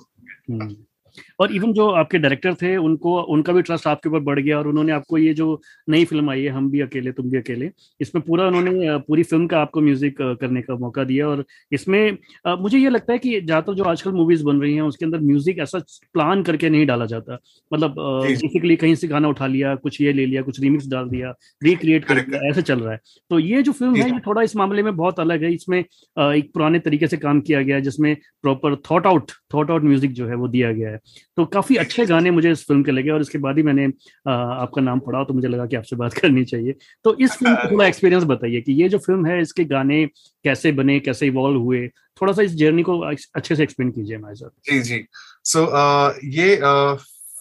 और 1.40 1.54
इवन 1.54 1.73
जो 1.73 1.88
आपके 1.92 2.18
डायरेक्टर 2.18 2.54
थे 2.54 2.76
उनको 2.78 3.20
उनका 3.35 3.52
भी 3.52 3.62
ट्रस्ट 3.62 3.87
आपके 3.87 4.08
ऊपर 4.08 4.20
बढ़ 4.20 4.40
गया 4.40 4.58
और 4.58 4.68
उन्होंने 4.68 4.92
आपको 4.92 5.18
ये 5.18 5.35
जो 5.35 5.61
नई 5.88 6.04
फ़िल्म 6.04 6.30
आई 6.30 6.42
है 6.42 6.50
हम 6.50 6.70
भी 6.70 6.80
अकेले 6.80 7.12
तुम 7.12 7.30
भी 7.30 7.38
अकेले 7.38 7.70
इसमें 8.00 8.23
पूरा 8.25 8.46
उन्होंने 8.46 8.96
पूरी 9.06 9.23
फ़िल्म 9.23 9.46
का 9.46 9.61
आपको 9.61 9.80
म्यूज़िक 9.80 10.16
करने 10.40 10.62
का 10.62 10.76
मौका 10.76 11.04
दिया 11.04 11.28
और 11.28 11.44
इसमें 11.73 12.16
मुझे 12.58 12.78
ये 12.78 12.90
लगता 12.90 13.12
है 13.12 13.18
कि 13.18 13.40
ज़्यादातर 13.40 13.75
जो 13.75 13.85
आजकल 13.87 14.12
मूवीज़ 14.12 14.44
बन 14.44 14.61
रही 14.61 14.75
हैं 14.75 14.82
उसके 14.82 15.04
अंदर 15.04 15.20
म्यूज़िक 15.20 15.58
ऐसा 15.58 15.78
प्लान 16.14 16.42
करके 16.42 16.68
नहीं 16.70 16.87
डाला 16.87 17.06
जाता। 17.06 17.38
मतलब 17.70 17.94
बेसिकली 17.99 18.76
कहीं 18.76 18.94
से 18.94 19.08
गाना 19.08 19.28
उठा 19.28 19.46
लिया 19.46 19.75
कुछ 19.76 20.00
ये 20.00 20.12
ले 20.12 20.26
लिया 20.26 20.42
कुछ 20.42 20.61
रिमिक्स 20.61 20.87
डाल 20.88 21.08
दिया 21.08 21.35
रिक्रिएट 21.62 22.04
कर 22.04 22.20
दिया 22.20 22.40
ऐसे 22.50 22.62
चल 22.62 22.80
रहा 22.80 22.92
है। 22.92 23.00
तो 23.30 23.38
ये 23.38 23.62
जो 23.62 23.73
फ़िल्म 23.73 23.96
है 23.96 24.11
ये 24.11 24.18
थोड़ा 24.26 24.42
इस 24.42 24.56
मामले 24.56 24.82
में 24.82 24.94
बहुत 24.96 25.20
अलग 25.20 25.44
है। 25.44 25.52
इसमें 25.54 25.78
एक 25.78 26.50
पुराने 26.54 26.78
तरीके 26.80 27.06
से 27.06 27.16
काम 27.16 27.40
किया 27.40 27.62
गया 27.62 27.80
जिसमें 27.80 28.14
proper 28.42 28.76
thought 28.90 29.06
out 29.06 29.32
thought 29.54 29.70
out 29.70 29.82
music 29.85 30.12
जो 30.12 30.26
है 30.28 30.35
वो 30.37 30.49
दिया 30.49 30.73
गया 30.73 30.90
है। 30.90 31.00
तो 31.36 31.44
काफ़ी 31.44 31.76
अच्छे 31.76 32.06
गाने 32.06 32.30
मुझे 32.30 32.50
इस 32.50 32.64
फ़िल्म 32.66 32.82
के 32.82 32.92
लगे 32.92 33.10
और 33.10 33.20
इसके 33.20 33.38
बाद 33.38 33.56
ही 33.56 33.62
मैंने 33.62 33.86
आ, 34.28 34.32
आपका 34.32 34.82
नाम 34.82 35.00
पढ़ा 35.00 35.25
तो 35.25 35.34
मुझे 35.34 35.48
लगा 35.48 35.66
कि 35.66 35.76
आपसे 35.76 35.96
बात 35.96 36.12
करनी 36.12 36.44
चाहिए। 36.44 36.75
तो 37.04 37.16
इस 37.20 37.30
फ़िल्म 37.36 37.54
का 37.54 37.70
थोड़ा 37.70 37.86
एक्सपीरियंस 37.86 38.25
बताइए 38.25 38.60
कि 38.60 38.72
ये 38.72 38.88
जो 38.88 38.98
फ़िल्म 38.98 39.26
है 39.26 39.40
इसके 39.40 39.64
गाने 39.64 40.06
कैसे 40.44 40.72
बने 40.72 41.00
कैसे 41.00 41.26
इवॉल्व 41.26 41.58
हुए? 41.60 41.88
थोड़ा 41.88 42.32
सा 42.32 42.42
इस 42.42 42.54
जर्नी 42.54 42.82
को 42.82 42.98
अच्छे 43.36 43.56
से 43.56 43.62
एक्सप्लेन 43.62 43.90
कीजिए 43.90 44.16
हमारे 44.16 44.34
साथ। 44.34 44.72
जी 44.72 44.80
जी। 44.80 45.04
सो 45.44 45.60
so, 45.60 46.25
ये 46.25 46.60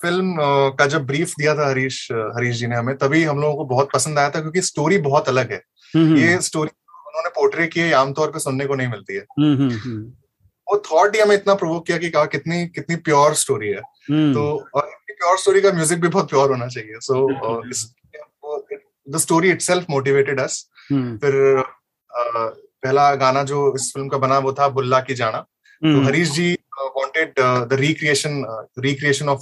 फ़िल्म 0.02 0.36
का 0.70 0.86
जब 0.86 1.06
ब्रीफ 1.06 1.34
दिया 1.40 1.56
था 1.56 1.70
हरीश 1.70 2.12
हरीश 2.12 2.56
जी 2.56 2.68
ने 2.68 2.76
हमें 2.76 2.98
तभी 2.98 3.24
हम 3.24 3.40
लोगों 3.40 3.56
को 3.56 3.66
बहुत 3.66 3.90
पसंद 3.94 4.20
आया 4.20 4.30
था 4.30 4.42
क्योंकि 4.42 4.62
स्टोरी 4.62 4.98
बहुत 4.98 5.30
अलग 5.30 5.52
है। 5.52 5.62
हम्म, 5.96 6.06
हम्म। 6.06 6.18
ये 6.18 6.42
स्टोरी 6.42 6.70
उन्होंने 7.08 7.30
पोर्ट्रे 7.30 7.68
की 7.68 7.80
है 7.80 7.92
आमतौर 7.92 8.32
पर 8.32 8.40
सुनने 8.40 8.66
को 8.66 8.76
नहीं 8.76 8.88
मिलती 8.88 9.14
है। 9.14 9.26
हम्म 9.40 9.58
हम्म 9.58 9.72
हम्म। 9.72 10.14
वो 10.68 10.78
थॉट 10.86 11.16
ही 11.16 11.22
हमें 11.22 11.36
इतना 11.36 11.54
प्रोवोक 11.56 11.86
किया 11.88 11.98
कि 11.98 12.10
कहा 12.10 12.26
कितनी 12.26 12.66
कितनी 12.68 12.96
प्योर 13.08 13.34
स्टोरी 13.36 13.70
है। 13.70 13.82
हम्म, 14.10 14.34
तो 14.34 14.44
और 14.76 14.90
प्योर 15.10 15.38
स्टोरी 15.38 15.62
का 15.62 15.72
म्यूज़िक 15.72 16.02
भी 16.02 16.08
बहुत 16.08 16.30
प्योर 16.30 16.50
होना 16.50 16.68
चाहिए। 16.68 17.00
So 17.00 17.28
the 19.08 19.18
story 19.18 19.50
itself 19.52 19.86
motivated 19.90 20.40
us 20.40 20.70
फिर 20.92 21.36
अ, 21.58 22.24
पहला 22.84 23.14
गाना 23.16 23.44
जो 23.44 23.74
इस 23.76 23.92
फ़िल्म 23.94 24.08
का 24.10 24.18
बना 24.18 24.38
वो 24.40 24.54
था 24.54 24.68
बुल्ला 24.70 25.00
की 25.00 25.14
जाना। 25.14 25.40
तो 25.40 25.88
हम्म, 25.88 26.06
Harish 26.06 26.30
ji 26.32 26.54
wanted 26.98 27.34
the 27.40 27.74
recreation 27.74 28.44
recreation 28.80 29.30
of 29.30 29.42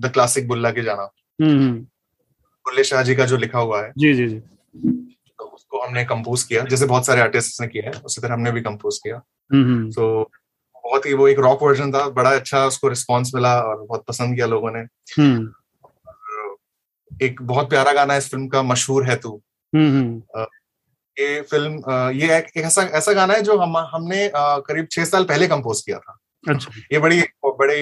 the 0.00 0.10
classic 0.14 0.48
Bulla 0.48 0.70
ki 0.70 0.82
jaana. 0.82 1.08
Hmm, 1.38 1.72
Bulleh 2.66 2.84
Shah 2.84 3.02
ji 3.02 3.14
का 3.14 3.24
जो 3.26 3.36
लिखा 3.36 3.58
हुआ 3.58 3.82
है। 3.82 3.92
जी 3.98 4.12
जी 4.14 4.26
जी। 4.28 4.38
तो 4.38 5.44
उसको 5.44 5.80
हमने 5.80 6.04
कंपोज 6.04 6.42
किया। 6.42 6.62
जैसे 6.64 6.86
बहुत 6.86 7.06
सारे 7.06 7.20
आर्टिस्ट 7.20 7.60
ने 7.60 7.66
किया 7.68 7.90
है 7.90 8.02
उसी 8.02 8.20
तरह 8.20 8.34
हमने 8.34 8.52
भी 8.52 8.60
कंपोज 8.60 8.98
किया। 8.98 9.22
सो 9.90 10.30
बहुत 10.86 11.06
ही 11.06 11.12
वो 11.14 11.28
एक 11.28 11.38
रॉक 11.38 11.62
वर्जन 11.62 11.92
था 11.92 12.08
बड़ा 12.10 12.30
अच्छा 12.34 12.64
उसको 12.66 12.88
रिस्पांस 12.88 13.30
मिला 13.34 13.54
और 13.60 13.80
बहुत 13.82 14.04
पसंद 14.08 14.34
किया 14.34 14.46
लोगों 14.46 14.70
ने। 14.70 14.80
हम्म, 15.12 15.52
एक 17.22 17.42
बहुत 17.42 17.70
प्यारा 17.70 17.92
गाना 17.92 18.12
है 18.12 18.18
इस 18.18 18.28
फ़िल्म 18.30 18.48
का 18.48 18.62
मशहूर 18.62 19.04
है 19.04 19.16
तू। 19.16 19.30
हम्म, 19.72 19.90
हम्म, 19.90 20.46
ये 21.16 21.40
फ़िल्म 21.42 21.72
ये 22.12 22.36
एक, 22.36 22.46
एक 22.56 22.64
ऐसा 22.64 22.82
ऐसा 22.94 23.12
गाना 23.12 23.34
है 23.34 23.42
जो 23.42 23.56
हम 23.58 23.76
हमने 23.76 24.30
करीब 24.36 24.88
छह 24.90 25.04
साल 25.04 25.24
पहले 25.24 25.46
कंपोज 25.48 25.80
किया 25.80 25.98
था। 25.98 26.16
अच्छा। 26.44 26.70
ये 26.92 26.98
बड़ी 26.98 27.20
बड़ी 27.46 27.80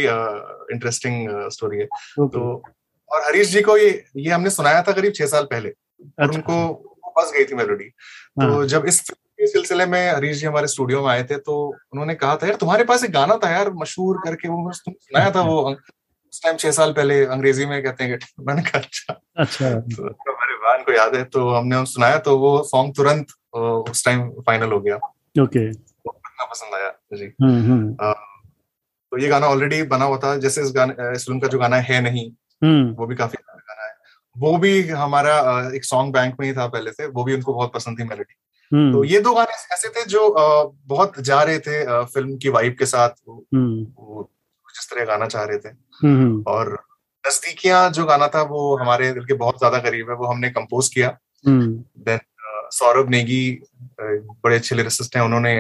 इंटरेस्टिंग 0.75 1.29
स्टोरी 1.53 1.79
है। 1.79 1.87
तो 2.19 2.63
और 3.11 3.23
हरीश 3.23 3.49
जी 3.49 3.63
को 3.63 3.77
ये 3.77 3.91
ये 4.17 4.31
हमने 4.31 4.51
सुनाया 4.51 4.83
था 4.83 4.93
करीब 4.93 5.13
छह 5.13 5.27
साल 5.27 5.45
पहले। 5.45 5.69
अच्छा। 5.69 6.25
और 6.25 6.35
उनको 6.35 6.57
बस 7.19 7.33
गई 7.37 7.45
थी 7.45 7.55
मेलोडी 7.55 7.85
तो 7.85 8.53
हाँ, 8.53 8.67
जब 8.67 8.87
इस 8.87 9.01
फ़िल्म 9.01 9.24
के 9.45 9.49
सिलसिले 9.49 9.87
में 9.87 10.11
हरीश 10.11 10.37
जी 10.37 10.47
हमारे 10.47 10.67
स्टूडियो 10.67 11.03
में 11.03 11.09
आए 11.09 11.25
थे 11.25 11.37
तो 11.37 11.57
उन्होंने 11.93 12.15
कहा 12.15 12.37
था 12.37 12.47
यार 12.47 12.57
तुम्हारे 12.57 12.85
पास 12.85 13.05
एक 13.05 13.13
गाना 13.13 13.37
था 13.37 13.51
यार 13.51 13.73
मशहूर 13.73 14.21
करके 14.25 14.49
वो 14.49 14.73
तुम 14.85 14.95
सुनाया 14.95 15.31
था 15.31 15.41
वो 15.41 15.61
उस 15.71 16.43
टाइम 16.43 16.57
छह 16.57 16.71
साल 16.71 16.93
पहले 16.93 17.25
अंग्रेज़ी 17.27 17.67
में 17.67 17.83
कहते 17.83 18.05
हैं 18.05 18.19
मैंने 18.41 18.63
कहा 18.63 18.79
अच्छा। 18.79 19.21
अच्छा। 19.37 19.71
तो 19.71 20.07
हमारे 20.07 20.83
को 20.85 20.93
याद 20.93 21.15
है 21.15 21.25
तो 21.25 21.49
हमने 21.51 21.77
उनको 21.77 21.91
सुनाया 21.91 22.19
तो 22.19 22.39
वो 22.39 22.63
सॉन्ग 22.63 22.95
तुरंत 22.97 23.27
उस 23.91 24.05
टाइम 24.05 24.29
फाइनल 24.47 24.73
हो 24.73 24.81
गया। 24.81 24.97
ओके। 25.43 25.71
इतना 25.71 26.45
पसंद 26.45 26.75
आया 26.75 26.91
जी। 27.15 27.25
हम्म 27.43 27.73
हम्म। 27.73 28.13
तो 28.13 29.19
ये 29.19 29.29
गाना 29.29 29.47
ऑलरेडी 29.47 29.83
बना 29.83 30.05
हुआ 30.05 30.19
था 30.19 30.37
जैसे 30.37 30.63
इस 30.63 30.73
गाने 30.77 30.95
इस 31.13 31.25
फ़िल्म 31.25 31.41
का 31.41 31.49
जो 31.49 31.59
गाना 31.59 31.77
है 31.77 32.01
नहीं 32.01 32.31
हम्म। 32.65 32.95
वो 32.95 33.07
भी 33.07 33.15
काफ़ी 33.15 33.39
गाना 33.43 33.85
है। 33.85 33.93
वो 34.37 34.57
भी 34.59 34.89
हमारा 34.89 35.35
एक 35.75 35.85
सॉन्ग 35.85 36.13
बैंक 36.13 36.35
में 36.41 36.47
ही 36.47 36.53
था 36.53 36.67
पहले 36.67 36.93
से 36.93 37.07
वो 37.07 37.25
भी 37.25 37.35
उनको 37.35 37.55
बहुत 37.55 37.73
पसंद 37.73 38.01
थी 38.01 38.05
मेलोडी 38.05 38.35
तो 38.73 39.03
ये 39.05 39.21
दो 39.21 39.35
गाने 39.35 39.53
ऐसे 39.75 39.89
थे 39.89 40.05
जो 40.05 40.29
बहुत 40.87 41.21
जा 41.21 41.43
रहे 41.43 41.59
थे 41.59 42.05
फ़िल्म 42.05 42.37
की 42.37 42.49
वाइब 42.49 42.77
के 42.79 42.87
साथ। 42.87 43.11
वो, 43.29 43.45
हम्म। 43.55 44.25
जिस 44.75 44.91
तरह 44.91 45.05
गाना 45.05 45.27
चाह 45.27 45.45
रहे 45.45 45.59
थे। 45.59 45.69
हम्म 46.03 46.43
और 46.47 46.73
नजदीकियाँ 47.25 47.89
जो 47.91 48.05
गाना 48.05 48.27
था 48.29 48.43
वो 48.43 48.77
हमारे 48.77 49.13
दिल 49.13 49.25
के 49.25 49.35
बहुत 49.35 49.59
ज़्यादा 49.59 49.79
करीब 49.79 50.11
है 50.11 50.17
वो 50.17 50.27
हमने 50.27 50.51
कंपोज 50.51 50.89
किया। 50.89 51.17
हम्म। 51.45 51.67
देन 52.05 52.19
सौरभ 52.73 53.11
नेगी 53.11 53.43
बड़े 54.01 54.57
अच्छे 54.57 54.77
लिरिसिस्ट 54.77 55.17
हैं 55.17 55.23
उन्होंने 55.25 55.55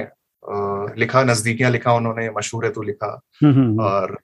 लिखा 0.98 1.22
नजदीकियाँ 1.24 1.70
लिखा 1.70 1.92
उन्होंने 1.92 2.28
मशहूर 2.30 2.64
है 2.64 2.70
तू 2.72 2.82
लिखा। 2.82 3.20
हम्म, 3.42 3.54
हम्म। 3.54 3.80
और 3.80 4.18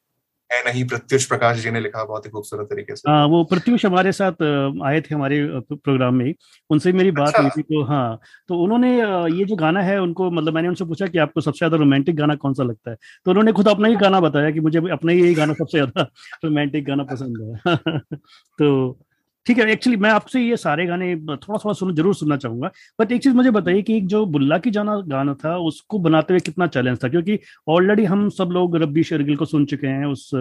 है 0.51 0.63
नहीं 0.65 0.85
प्रत्युष 0.87 1.25
प्रकाश 1.27 1.59
जी 1.59 1.71
ने 1.71 1.81
लिखा 1.81 2.05
बहुत 2.05 2.25
ही 2.27 2.31
खूबसूरत 2.31 2.67
तरीके 2.71 2.95
से। 2.97 3.11
हाँ 3.11 3.27
वो 3.29 3.43
प्रत्युष 3.45 3.85
हमारे 3.87 4.13
साथ 4.13 4.43
आए 4.85 5.01
थे 5.01 5.15
हमारे 5.15 5.39
प्रोग्राम 5.73 6.15
में 6.15 6.33
उनसे 6.71 6.93
मेरी 6.93 7.11
बात 7.13 7.29
अच्छा। 7.29 7.43
हुई 7.43 7.51
थी 7.53 7.63
तो 7.65 7.83
हाँ 7.85 8.19
तो 8.49 8.57
उन्होंने 8.59 8.91
ये 9.33 9.45
जो 9.45 9.57
गाना 9.57 9.83
है 9.83 9.99
उनको 10.01 10.31
मतलब 10.31 10.55
मैंने 10.55 10.69
उनसे 10.69 10.85
पूछा 10.85 11.07
कि 11.07 11.19
आपको 11.19 11.41
सबसे 11.41 11.59
ज़्यादा 11.59 11.77
रोमांटिक 11.77 12.17
गाना 12.17 12.35
कौन 12.37 12.55
सा 12.55 12.63
लगता 12.65 12.91
है? 12.91 12.97
तो 13.27 13.31
उन्होंने 13.31 13.53
खुद 13.53 13.69
अपना 13.69 13.89
ही 13.89 13.97
गाना 13.97 14.21
बताया 14.21 14.51
कि 14.51 14.61
मुझे 14.61 14.79
अपना 14.91 15.13
ही 15.13 15.35
गाना 15.35 15.53
सबसे 15.55 15.79
ज़्यादा 15.79 16.03
रोमांटिक 16.45 16.85
गाना 16.87 17.05
पसंद 17.05 17.41
है। 17.67 17.77
तो 18.59 18.99
ठीक 19.47 19.59
है 19.59 19.67
एक्चुअली 19.71 19.97
मैं 19.97 20.11
आपसे 20.11 20.41
ये 20.41 20.57
सारे 20.57 20.85
गाने 20.87 21.15
थोड़ा 21.17 21.59
थोड़ा 21.59 21.73
सुन, 21.73 21.95
ज़रूर 21.95 22.15
सुनना 22.15 22.37
चाहूँगा। 22.37 22.71
बट 23.01 23.13
एक 23.13 23.23
चीज़ 23.23 23.35
मुझे 23.35 23.51
बताइए 23.51 23.83
कि 23.83 23.97
एक 23.97 24.07
जो 24.07 24.25
बुल्ला 24.27 24.59
की 24.59 24.71
जाना 24.71 24.97
गाना 25.09 25.35
था, 25.35 25.57
उसको 25.59 25.99
बनाते 25.99 26.35
हुए 26.35 26.41
कितना 26.41 26.67
चैलेंज 26.67 26.99
था? 27.05 27.09
क्योंकि 27.09 27.39
ऑलरेडी 27.69 28.05
हम 28.05 28.29
सब 28.29 28.51
लोग 28.53 28.77
रब्बी 28.77 29.03
शेरगिल 29.03 29.37
को 29.37 29.45
सुन 29.45 29.65
चुके 29.67 29.87
हैं, 29.87 30.07
उस, 30.07 30.35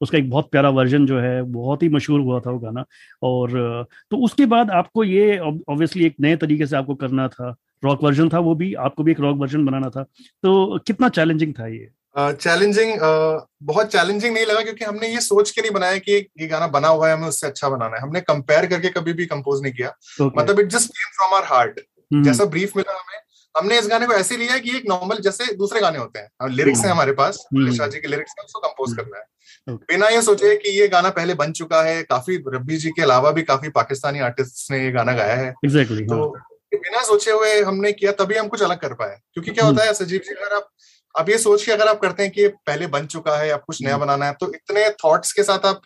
उसका 0.00 0.18
एक 0.18 0.30
बहुत 0.30 0.50
प्यारा 0.50 0.70
वर्जन 0.70 1.06
जो 1.06 1.18
है, 1.20 1.42
बहुत 1.42 1.82
ही 1.82 1.88
मशहूर 1.88 2.20
हुआ 2.20 2.40
था 2.40 2.50
वो 2.50 2.58
गाना। 2.58 2.84
और 3.22 3.86
तो 4.10 4.16
उसके 4.16 4.46
बाद 4.46 4.70
आपको 4.70 5.04
ये 5.04 5.38
ऑब्वियसली 5.38 6.06
एक 6.06 6.16
नए 6.20 6.36
तरीके 6.36 6.66
से 6.66 6.76
आपको 6.76 6.94
करना 6.94 7.28
था। 7.28 7.54
रॉक 7.84 8.02
वर्जन 8.04 8.28
था 8.28 8.38
वो 8.38 8.54
भी, 8.54 8.72
आपको 8.74 9.02
भी 9.02 9.10
एक 9.12 9.20
रॉक 9.20 9.36
वर्जन 9.38 9.64
बनाना 9.64 9.88
था। 9.90 10.02
तो 10.42 10.78
कितना 10.78 11.08
चैलेंजिंग 11.08 11.54
था 11.54 11.66
ये? 11.66 11.88
चैलेंजिंग 12.14 12.92
uh, 12.92 12.98
uh, 12.98 13.40
बहुत 13.62 13.92
चैलेंजिंग 13.92 14.34
नहीं 14.34 14.46
लगा 14.46 14.62
क्योंकि 14.62 14.84
हमने 14.84 15.08
ये 15.08 15.20
सोच 15.20 15.50
के 15.50 15.60
नहीं 15.60 15.70
बनाया 15.70 15.98
कि 15.98 16.12
ये 16.40 16.46
गाना 16.46 16.66
बना 16.66 16.88
हुआ 16.88 17.08
है 17.08 17.14
हमें 17.14 17.28
उससे 17.28 17.46
अच्छा 17.46 17.68
बनाना 17.68 17.96
है 17.96 18.02
हमने 18.02 18.20
कंपेयर 18.20 18.66
करके 18.66 18.88
कभी 18.88 19.12
भी 19.12 19.26
कंपोज 19.26 19.62
नहीं 19.62 19.72
किया 19.72 19.92
Okay. 20.20 20.38
मतलब 20.38 20.60
it 20.60 20.66
just 20.66 20.88
came 20.88 21.10
from 21.10 21.34
our 21.34 21.44
heart 21.44 21.80
जैसा 22.24 22.44
ब्रीफ 22.44 22.76
मिला 22.76 22.92
हमें 22.92 23.22
हमने 23.56 23.78
इस 23.78 23.88
गाने 23.88 24.06
को 24.06 24.12
ऐसे 24.12 24.36
लिया 24.36 24.58
कि 24.58 24.76
एक 24.76 24.84
नॉर्मल 24.88 25.18
जैसे 25.18 25.54
दूसरे 25.54 25.80
गाने 25.80 25.98
होते 25.98 26.18
हैं 26.18 26.48
लिरिक्स 26.48 26.78
हम्म। 26.78 26.88
हैं 26.88 26.94
हमारे 26.94 27.12
पास 27.12 27.46
हम्म। 27.54 27.88
जी 27.88 28.00
के 28.00 28.08
लिरिक्स 28.08 28.34
हैं 28.38 28.44
उसको 28.44 28.60
कंपोज 28.60 28.90
हम्म। 28.90 29.02
करना 29.02 29.18
है. 29.18 29.24
बिना 29.68 30.08
ये 30.08 30.22
सोचे 30.22 30.56
कि 30.56 30.70
ये 30.70 30.88
गाना 30.88 31.10
पहले 31.10 31.34
बन 31.34 31.52
चुका 31.52 31.82
है 31.82 32.02
काफ़ी 32.02 32.36
रब्बी 32.48 32.76
जी 32.76 32.90
के 32.90 33.02
अलावा 33.02 33.30
भी 33.30 33.42
काफ़ी 33.42 33.68
पाकिस्तानी 33.68 34.18
आर्टिस्ट 34.20 34.70
ने 34.70 34.84
ये 34.84 34.90
गाना 34.92 35.12
गाया 35.12 35.34
है 35.34 35.52
तो 35.52 36.34
हाँ 36.34 36.54
बिना 36.74 37.02
सोचे 37.02 37.30
हुए 37.30 37.60
हमने 37.60 37.92
किया 37.92 38.12
तभी 38.12 38.34
हम 38.34 38.48
कुछ 38.48 38.62
अलग 38.62 38.78
कर 38.78 38.94
पाए 38.94 39.18
क्योंकि 39.34 39.50
क्या। 39.50 39.64
होता 39.64 39.84
है 39.84 39.94
सजीव 39.94 40.20
जी 40.20 40.34
अगर 40.34 40.56
आप 40.56 40.68
आप 41.14 41.28
ये 41.28 41.38
सोच 41.38 41.64
के 41.64 41.72
अगर 41.72 41.88
आप 41.88 42.00
करते 42.00 42.22
हैं 42.22 42.32
कि 42.32 42.46
पहले 42.66 42.86
बन 42.88 43.06
चुका 43.06 43.36
है 43.38 43.50
आप 43.50 43.64
कुछ 43.66 43.82
नया 43.82 43.94
हम्म। 43.94 44.04
बनाना 44.04 44.26
है 44.26 44.32
तो 44.40 44.52
इतने 44.54 44.88
थॉट्स 45.04 45.32
के 45.32 45.42
साथ 45.42 45.66
आप 45.66 45.82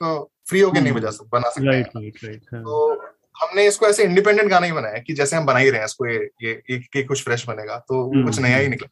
फ्री 0.48 0.60
होके 0.60 0.80
नहीं 0.80 0.92
हम्म। 0.92 1.00
बजा 1.00 1.10
सकते 1.10 1.28
बना 1.32 1.48
सकते 1.48 1.66
राइट 1.66 1.86
हैं 1.86 2.02
राइट 2.02 2.24
राइट 2.24 2.44
तो 2.54 2.94
हमने 3.36 3.66
इसको 3.66 3.86
ऐसे 3.86 4.04
इंडिपेंडेंट 4.04 4.48
गाना 4.50 4.66
ही 4.66 4.72
बनाया 4.72 4.98
कि 4.98 5.14
जैसे 5.14 5.36
हम 5.36 5.46
बना 5.46 5.58
ही 5.58 5.70
रहे 5.70 5.80
हैं 5.80 5.86
इसको 5.86 6.06
ये 6.06 6.18
ये 6.42 6.52
ये, 6.70 6.76
ये 6.96 7.02
कुछ 7.02 7.22
फ्रेश 7.24 7.46
बनेगा 7.48 7.76
तो 7.78 8.02
हम्म। 8.04 8.24
कुछ 8.24 8.38
नया 8.38 8.56
ही 8.56 8.68
निकला 8.68 8.88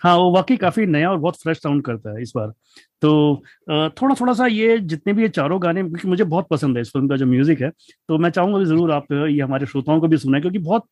हाँ 0.00 0.16
वो 0.16 0.30
वाकई 0.32 0.56
काफ़ी 0.56 0.86
नया 0.86 1.10
और 1.10 1.16
बहुत 1.18 1.36
फ्रेश 1.42 1.58
साउंड 1.58 1.82
करता 1.84 2.10
है 2.10 2.22
इस 2.22 2.32
बार। 2.36 2.52
तो 3.02 3.42
थोड़ा 3.92 4.14
थोड़ा 4.14 4.32
सा 4.32 4.46
ये 4.46 4.78
जितने 4.80 5.12
भी 5.12 5.22
ये 5.22 5.28
चारों 5.28 5.62
गाने 5.62 5.82
क्योंकि 5.82 6.08
मुझे 6.08 6.24
बहुत 6.24 6.46
पसंद 6.50 6.76
है 6.76 6.82
इस 6.82 6.88
फ़िल्म 6.92 7.08
का 7.08 7.16
जो 7.16 7.26
म्यूज़िक 7.26 7.60
है 7.62 7.70
तो 8.08 8.18
मैं 8.18 8.30
चाहूँगा 8.30 8.58
कि 8.58 8.64
ज़रूर 8.64 8.92
आप 8.92 9.12
ये 9.12 9.40
हमारे 9.40 9.66
श्रोताओं 9.66 10.00
को 10.00 10.08
भी 10.08 10.16
सुनाएँ 10.16 10.40
क्योंकि 10.42 10.58
बहुत 10.58 10.86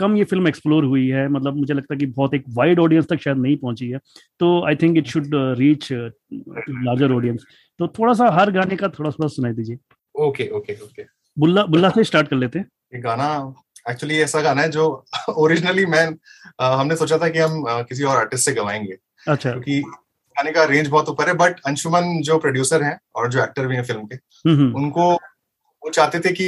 कम 0.00 0.16
ये 0.16 0.24
फ़िल्म 0.24 0.48
एक्सप्लोर 0.48 0.84
हुई 0.84 1.06
है 1.08 1.26
मतलब 1.28 1.56
मुझे 1.56 1.74
लगता 1.74 1.94
है 1.94 1.98
कि 1.98 2.06
बहुत 2.08 2.34
एक 2.34 2.44
वाइड 2.50 2.78
ऑडियंस 2.80 3.06
तक 3.08 3.20
शायद 3.20 3.38
नहीं 3.38 3.56
पहुँची 3.56 3.88
है 3.88 3.98
तो 4.40 4.64
I 4.66 4.76
think 4.82 4.96
it 4.98 5.06
should 5.06 5.34
reach 5.58 5.88
larger 5.92 7.12
audience 7.12 7.44
तो 7.80 7.88
थोड़ा 7.98 8.12
सा 8.12 8.30
हर 8.30 8.50
गाने 8.50 8.76
का 8.76 8.88
थोड़ा 8.88 9.10
थोड़ा 9.10 9.28
सुनाई 9.28 9.52
दीजिए। 9.52 9.78
Okay 10.14 10.48
okay 10.48 10.74
okay 10.84 11.04
Bulla 11.36 11.64
Bulla 11.66 11.88
से 11.90 12.04
स्टार्ट 12.04 12.28
कर 12.28 12.36
लेते 12.36 12.58
हैं। 12.58 13.02
गाना 13.02 13.28
एक्चुअली 13.86 14.20
ऐसा 14.20 14.40
गाना 14.40 14.62
है 14.62 14.68
जो 14.70 14.84
ओरिजिनली 15.36 15.86
मैं 15.86 16.06
अ, 16.60 16.64
हमने 16.74 16.96
सोचा 16.96 17.18
था 17.18 17.28
कि 17.28 17.38
हम 17.38 17.62
अ, 17.64 17.80
किसी 17.82 18.04
और 18.04 18.16
आर्टिस्ट 18.16 18.44
से 18.44 18.52
गवाएँगे। 18.52 18.96
अच्छा। 19.28 19.50
क्योंकि 19.50 19.80
गाने 20.36 20.52
का 20.52 20.64
रेंज 20.64 20.88
बहुत 20.88 21.08
ऊपर 21.08 21.28
है 21.28 21.34
बट 21.34 21.60
अंशुमन 21.66 22.20
जो 22.22 22.38
प्रोड्यूसर 22.38 22.82
हैं 22.82 22.98
और 23.16 23.28
जो 23.30 23.42
एक्टर 23.44 23.66
भी 23.66 23.76
हैं 23.76 23.82
फ़िल्म 23.84 24.06
के 24.06 24.14
हम्म 24.14 24.56
हम्म, 24.56 24.74
उनको 24.76 25.12
वो 25.82 25.90
चाहते 25.90 26.18
थे 26.20 26.32
कि 26.32 26.44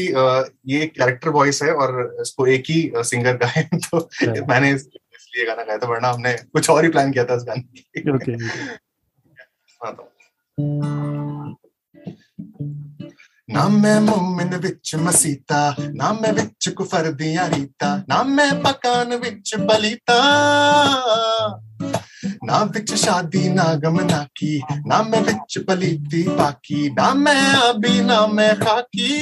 ये 0.75 0.87
कैरेक्टर 0.87 1.29
वॉइस 1.31 1.63
है 1.63 1.73
और 1.75 2.17
इसको 2.21 2.47
एक 2.47 2.65
ही 2.69 2.93
सिंगर 2.97 3.37
गाए। 3.37 3.63
तो 3.75 3.99
अच्छा। 3.99 4.45
मैंने 4.47 4.71
इसलिए 4.71 5.47
गाना 5.47 5.63
गाया 5.63 5.79
था 5.79 5.87
वरना 5.87 6.09
हमने 6.09 6.35
कुछ 6.53 6.71
और 6.71 6.85
ही 6.85 6.91
प्लान 6.91 7.13
किया 7.13 7.25
था 7.25 7.35
इस 7.35 7.45
गाने 7.45 7.61
की 8.01 8.11
ओके 8.11 8.37
तो। 8.37 10.11
ਨਾ 13.55 13.69
ਮੈਂ 13.69 14.01
ਮੁਮਨ 14.01 14.57
ਵਿੱਚ 14.57 14.97
ਮਸੀਤਾ 14.97 15.75
ਨਾ 15.95 16.13
ਮੈਂ 16.13 16.33
ਵਿੱਚ 16.33 16.69
ਕੁਫਰ 16.69 17.13
ਦੀਆਂ 17.13 17.49
ਰੀਤਾਂ 17.49 18.01
ਨਾ 18.09 18.23
ਮੈਂ 18.23 18.55
ਪਕਾਨ 18.55 19.17
ਵਿੱਚ 19.17 19.57
ਬਲੀਤਾ। 19.57 20.23
ਨਾ 22.45 22.65
ਵਿੱਚ 22.65 22.95
ਸ਼ਾਦੀ 22.95 23.49
ਨਾ 23.49 23.75
ਗਮ 23.75 24.01
ਨਾ 24.01 24.27
ਕੀ 24.35 24.63
ਨਾ 24.87 25.03
ਮੈਂ 25.03 25.23
ਵਿੱਚ 25.23 25.59
ਪਲੀਤੀ 25.59 26.23
ਬਾਕੀ 26.23 26.91
ਨਾ 26.91 27.15
ਮੈਂ 27.15 27.55
ਆਬੀ 27.55 28.01
ਨਾ 28.01 28.27
ਮੈਂ 28.27 28.55
ਖਾਕੀ। 28.55 29.19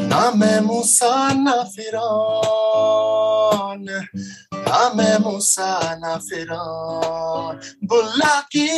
ਨਾ 0.00 0.30
ਮੈਂ 0.30 0.62
ਮੂਸਾ, 0.62 1.32
ਨਾ 1.32 1.62
ਫਿਰੌਨ 1.62 3.86
Ame 4.66 5.18
Musa 5.22 5.96
na 6.00 6.18
Firon 6.18 7.60
Bulaki 7.86 8.68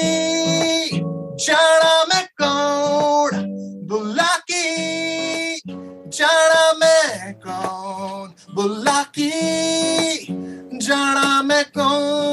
Jara 1.38 2.04
me 2.10 2.20
kon 2.38 3.32
Bulaki 3.88 5.60
Jara 6.10 6.76
me 6.80 7.34
kon 7.42 8.34
Bulaki 8.54 9.32
Jara 10.78 11.42
me 11.42 11.64
kon 11.72 12.28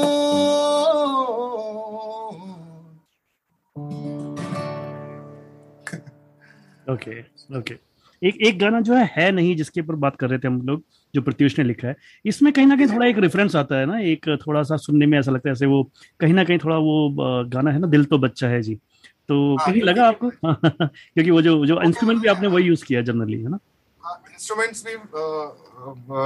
Okay, 6.88 7.26
okay. 7.52 7.78
एक 8.24 8.36
एक 8.36 8.58
गाना 8.58 8.80
जो 8.80 8.94
है 8.94 9.10
है 9.16 9.32
नहीं 9.32 9.56
जिसके 9.56 9.80
ऊपर 9.80 9.94
बात 9.94 10.16
कर 10.16 10.30
रहे 10.30 10.38
थे 10.38 10.48
हम 10.48 10.62
लोग 10.62 10.82
जो 11.14 11.22
प्रत्युष 11.22 11.58
ने 11.58 11.64
लिखा 11.64 11.88
है। 11.88 11.96
इसमें 12.24 12.52
कहीं 12.52 12.66
ना 12.66 12.76
कहीं 12.76 12.86
थोड़ा 12.86 13.06
एक 13.06 13.18
रेफरेंस 13.18 13.56
आता 13.56 13.76
है 13.76 13.86
ना 13.86 13.98
एक 13.98 14.38
थोड़ा 14.46 14.62
सा 14.62 14.76
सुनने 14.76 15.06
में 15.06 15.18
ऐसा 15.18 15.30
लगता 15.32 15.48
है 15.48 15.54
जैसे 15.54 15.66
वो 15.66 15.90
कहीं 16.20 16.34
ना 16.34 16.44
कहीं 16.44 16.58
थोड़ा 16.58 16.76
वो 16.76 17.16
गाना 17.48 17.70
है 17.70 17.78
ना 17.78 17.86
दिल 17.86 18.04
तो 18.04 18.18
बच्चा 18.18 18.48
है 18.48 18.62
जी। 18.62 18.74
तो 19.28 19.56
हाँ, 19.56 19.72
कहीं 19.72 19.82
लगा 19.82 20.08
आपको? 20.08 20.30
क्योंकि 20.86 21.30
वो 21.30 21.42
जो 21.42 21.66
जो 21.66 21.82
इंस्ट्रूमेंट 21.82 22.20
भी 22.22 22.28
आपने 22.28 22.48
वही 22.48 22.64
यूज़ 22.64 22.84
किया 22.84 23.02
जनरली 23.02 23.42
है 23.42 23.48
ना? 23.48 23.58
इंस्ट्रूमेंट्स 24.32 24.84
भी 24.86 24.92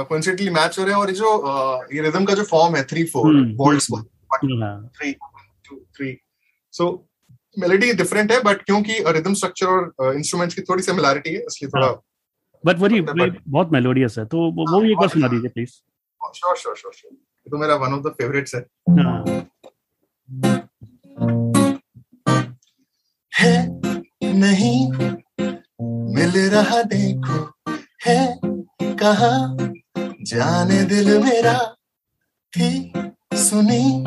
कोइंसिडेंटली 0.03 0.49
मैच 0.49 0.79
हो 0.79 0.83
रहे 0.83 0.93
हैं 0.93 1.01
और 1.01 1.07
ये 1.09 1.15
जो 1.15 1.45
ये 1.93 2.01
रिदम 2.01 2.25
का 2.25 2.33
जो 2.33 2.43
फॉर्म 2.43 2.75
है 2.75 2.83
three 2.83 3.03
four 3.03 3.55
waltz 3.55 3.87
three 4.85 5.11
two 5.69 5.75
three 5.75 6.17
so 6.71 7.07
melody 7.59 7.93
different 7.93 8.31
है 8.31 8.41
बट 8.43 8.61
क्योंकि 8.61 8.93
रिदम 9.07 9.33
स्ट्रक्चर 9.33 9.67
और 9.99 10.15
इंस्ट्रूमेंट्स 10.15 10.55
की 10.55 10.61
थोड़ी 10.61 10.83
सिमिलैरिटी 10.83 11.29
है 11.29 11.41
इसलिए 11.41 11.69
थोड़ा 11.69 11.87
बट 12.65 12.79
वही 12.79 13.01
बहुत 13.01 13.69
मेलोडियस 13.71 14.15
है 14.19 14.25
तो 14.25 14.37
वो 14.37 14.65
वो 14.73 14.81
भी 14.81 14.91
एक 14.91 14.97
बार 14.97 15.09
सुना 15.09 15.27
दीजिए 15.27 15.49
please 15.49 15.69
sure 16.35 16.57
sure 16.57 16.75
sure 16.75 16.93
sure 16.93 17.17
तो 17.51 17.57
मेरा 17.57 17.75
वन 17.75 17.93
ऑफ़ 17.93 18.01
द 18.01 18.07
फेवरेट्स 18.07 18.55
है। 18.55 18.61
है 23.33 23.53
नहीं 24.33 24.91
मिल 26.15 26.49
रहा 26.51 26.81
देखो 26.83 27.39
है 28.07 28.39
कहा? 28.83 29.33
जाने 30.21 30.83
दिल 30.83 31.23
मेरा 31.23 31.57
थी 32.53 32.93
सुनी 33.33 34.05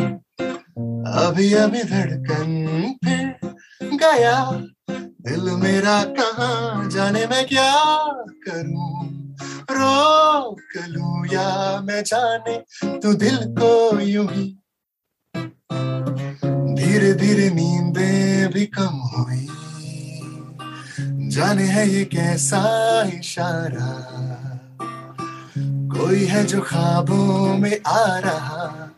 अभी 1.25 1.53
अभी 1.55 1.83
धड़कन 1.83 2.53
फिर 3.05 3.24
गया। 4.05 4.51
दिल 5.01 5.51
मेरा 5.51 6.05
कहा, 6.05 6.89
जाने 6.89 7.27
मैं 7.27 7.47
क्या 7.47 7.75
करूँ? 8.49 9.15
रोक 9.71 10.87
लू 10.89 11.25
या 11.25 11.81
मैं 11.81 12.05
जाने, 12.05 12.65
तू 12.99 13.15
दिल 13.15 13.37
को 13.37 14.01
यूँ 14.01 14.27
ही। 14.27 14.61
धीरे 16.75 17.15
धीरे 17.15 17.51
नींदें 17.51 18.53
भी 18.53 18.67
कम 18.67 19.15
हुई। 19.17 19.49
जाने 21.29 21.65
है 21.65 21.89
ये 21.89 22.05
कैसा 22.05 22.63
इशारा? 23.03 24.11
कोई 25.99 26.25
है 26.25 26.45
जो 26.45 26.61
ख्वाबों 26.61 27.59
में 27.59 27.81
आ 27.87 28.19
रहा? 28.19 28.91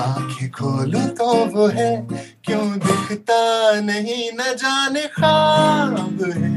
आँखें 0.00 0.50
खोलो 0.50 1.00
तो 1.08 1.28
वो 1.46 1.66
है, 1.66 2.06
क्यों 2.44 2.78
दिखता 2.78 3.80
नहीं 3.80 4.30
न 4.32 4.54
जाने 4.54 5.06
ख्वाब 5.06 6.18
है। 6.36 6.50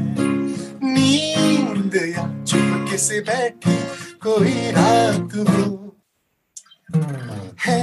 नींद 0.84 1.94
या 1.94 2.24
चुपके 2.44 2.98
से 2.98 3.20
बैठी 3.20 3.76
कोई 4.22 4.70
रात 4.70 5.36
हो 5.36 5.96
है 7.66 7.82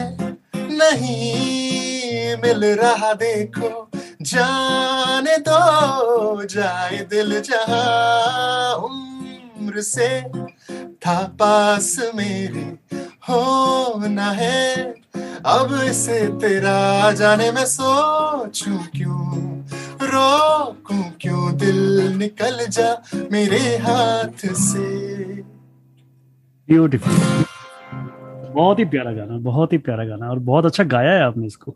नहीं। 0.71 2.35
मिल 2.37 2.65
रहा 2.65 3.13
देखो, 3.13 3.89
जाने 4.21 5.37
दो, 5.37 6.43
जाए 6.43 6.97
दिल 7.09 7.41
जहा 7.41 7.83
उम्र 8.73 9.81
से। 9.81 10.21
था 11.05 11.17
पास 11.39 11.95
मेरे, 12.15 12.65
होना 13.29 14.31
है 14.31 14.85
अब 15.45 15.81
इसे 15.89 16.27
तेरा 16.27 17.11
जाने 17.11 17.51
में 17.51 17.65
सोचूं 17.65 18.77
क्यों? 18.77 19.57
रोकूं 20.01 21.03
क्यों 21.21 21.57
दिल 21.57 22.13
निकल 22.17 22.67
जा 22.67 23.03
मेरे 23.31 23.77
हाथ 23.77 24.53
से? 24.53 25.07
ब्यूटीफुल 26.67 27.45
बहुत 28.53 28.79
ही 28.79 28.85
प्यारा 28.85 29.11
गाना 29.11 29.37
बहुत 29.37 29.73
ही 29.73 29.77
प्यारा 29.77 30.05
गाना 30.05 30.29
और 30.29 30.39
बहुत 30.39 30.65
अच्छा 30.65 30.83
गाया 30.83 31.11
है 31.11 31.21
आपने 31.21 31.47
इसको। 31.47 31.75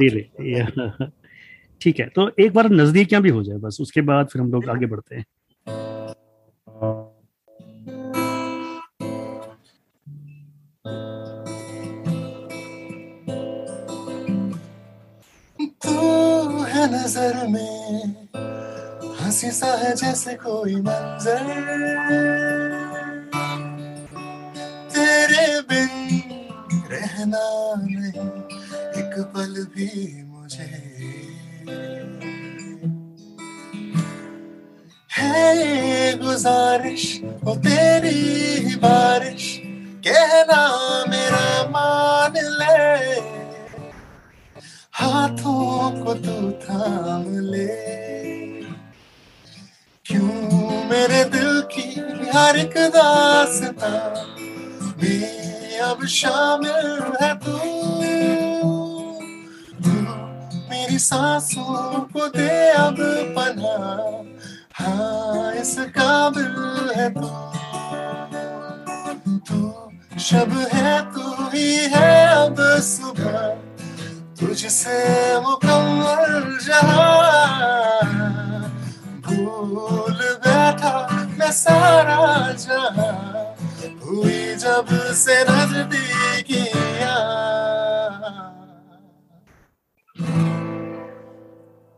रियली 0.00 0.30
ठीक 1.80 2.00
है 2.00 2.06
तो 2.06 2.30
एक 2.40 2.52
बार 2.52 2.68
नजदीकियाँ 2.70 3.22
भी 3.22 3.28
हो 3.28 3.42
जाए 3.42 3.56
बस 3.56 3.78
उसके 3.80 4.00
बाद 4.00 4.26
फिर 4.26 4.42
हम 4.42 4.52
लोग 4.52 4.68
आगे 4.68 4.86
बढ़ते 4.86 5.16
हैं। 5.16 5.24
जैसे 20.24 20.36
कोई 20.40 20.74
मंजर 20.80 21.44
तेरे 24.88 25.44
बिन 25.68 25.92
रहना 26.92 27.44
नहीं। 27.76 28.24
एक 29.00 29.14
पल 29.34 29.52
भी 29.74 29.90
मुझे 30.24 30.70
है 35.10 36.16
गुजारिश 36.18 37.04
वो 37.44 37.54
तेरी। 37.68 38.63
दासता 53.60 54.24
में 55.02 55.78
अब 55.78 56.06
शामिल 56.06 57.02
है 57.22 57.34
तू। 57.34 57.52
मेरी 60.70 60.98
सांसों 60.98 62.00
को 62.00 62.26
दे 62.28 62.70
अब 62.70 62.96
पना 63.36 63.74
हाँ 64.74 65.54
इस 65.54 65.76
काबिल 65.78 66.90
है 66.96 67.08
तू। 67.14 67.28
तू 69.38 69.58
शब 70.18 70.52
है, 70.72 71.12
तू 71.14 71.32
ही 71.54 71.76
है 71.76 72.26
अब 72.26 72.56
सुबह। 72.80 73.48
तुझसे 74.40 74.98
मुकम्मल 75.40 76.58
जहाँ। 76.66 78.02
भूल 79.20 80.18
बैठा 80.46 81.08
मैं 81.38 81.52
सारा 81.52 82.52
जहाँ। 82.52 83.23
जब 84.64 84.86
से 85.20 85.34
नजदीकियाँ 85.44 87.16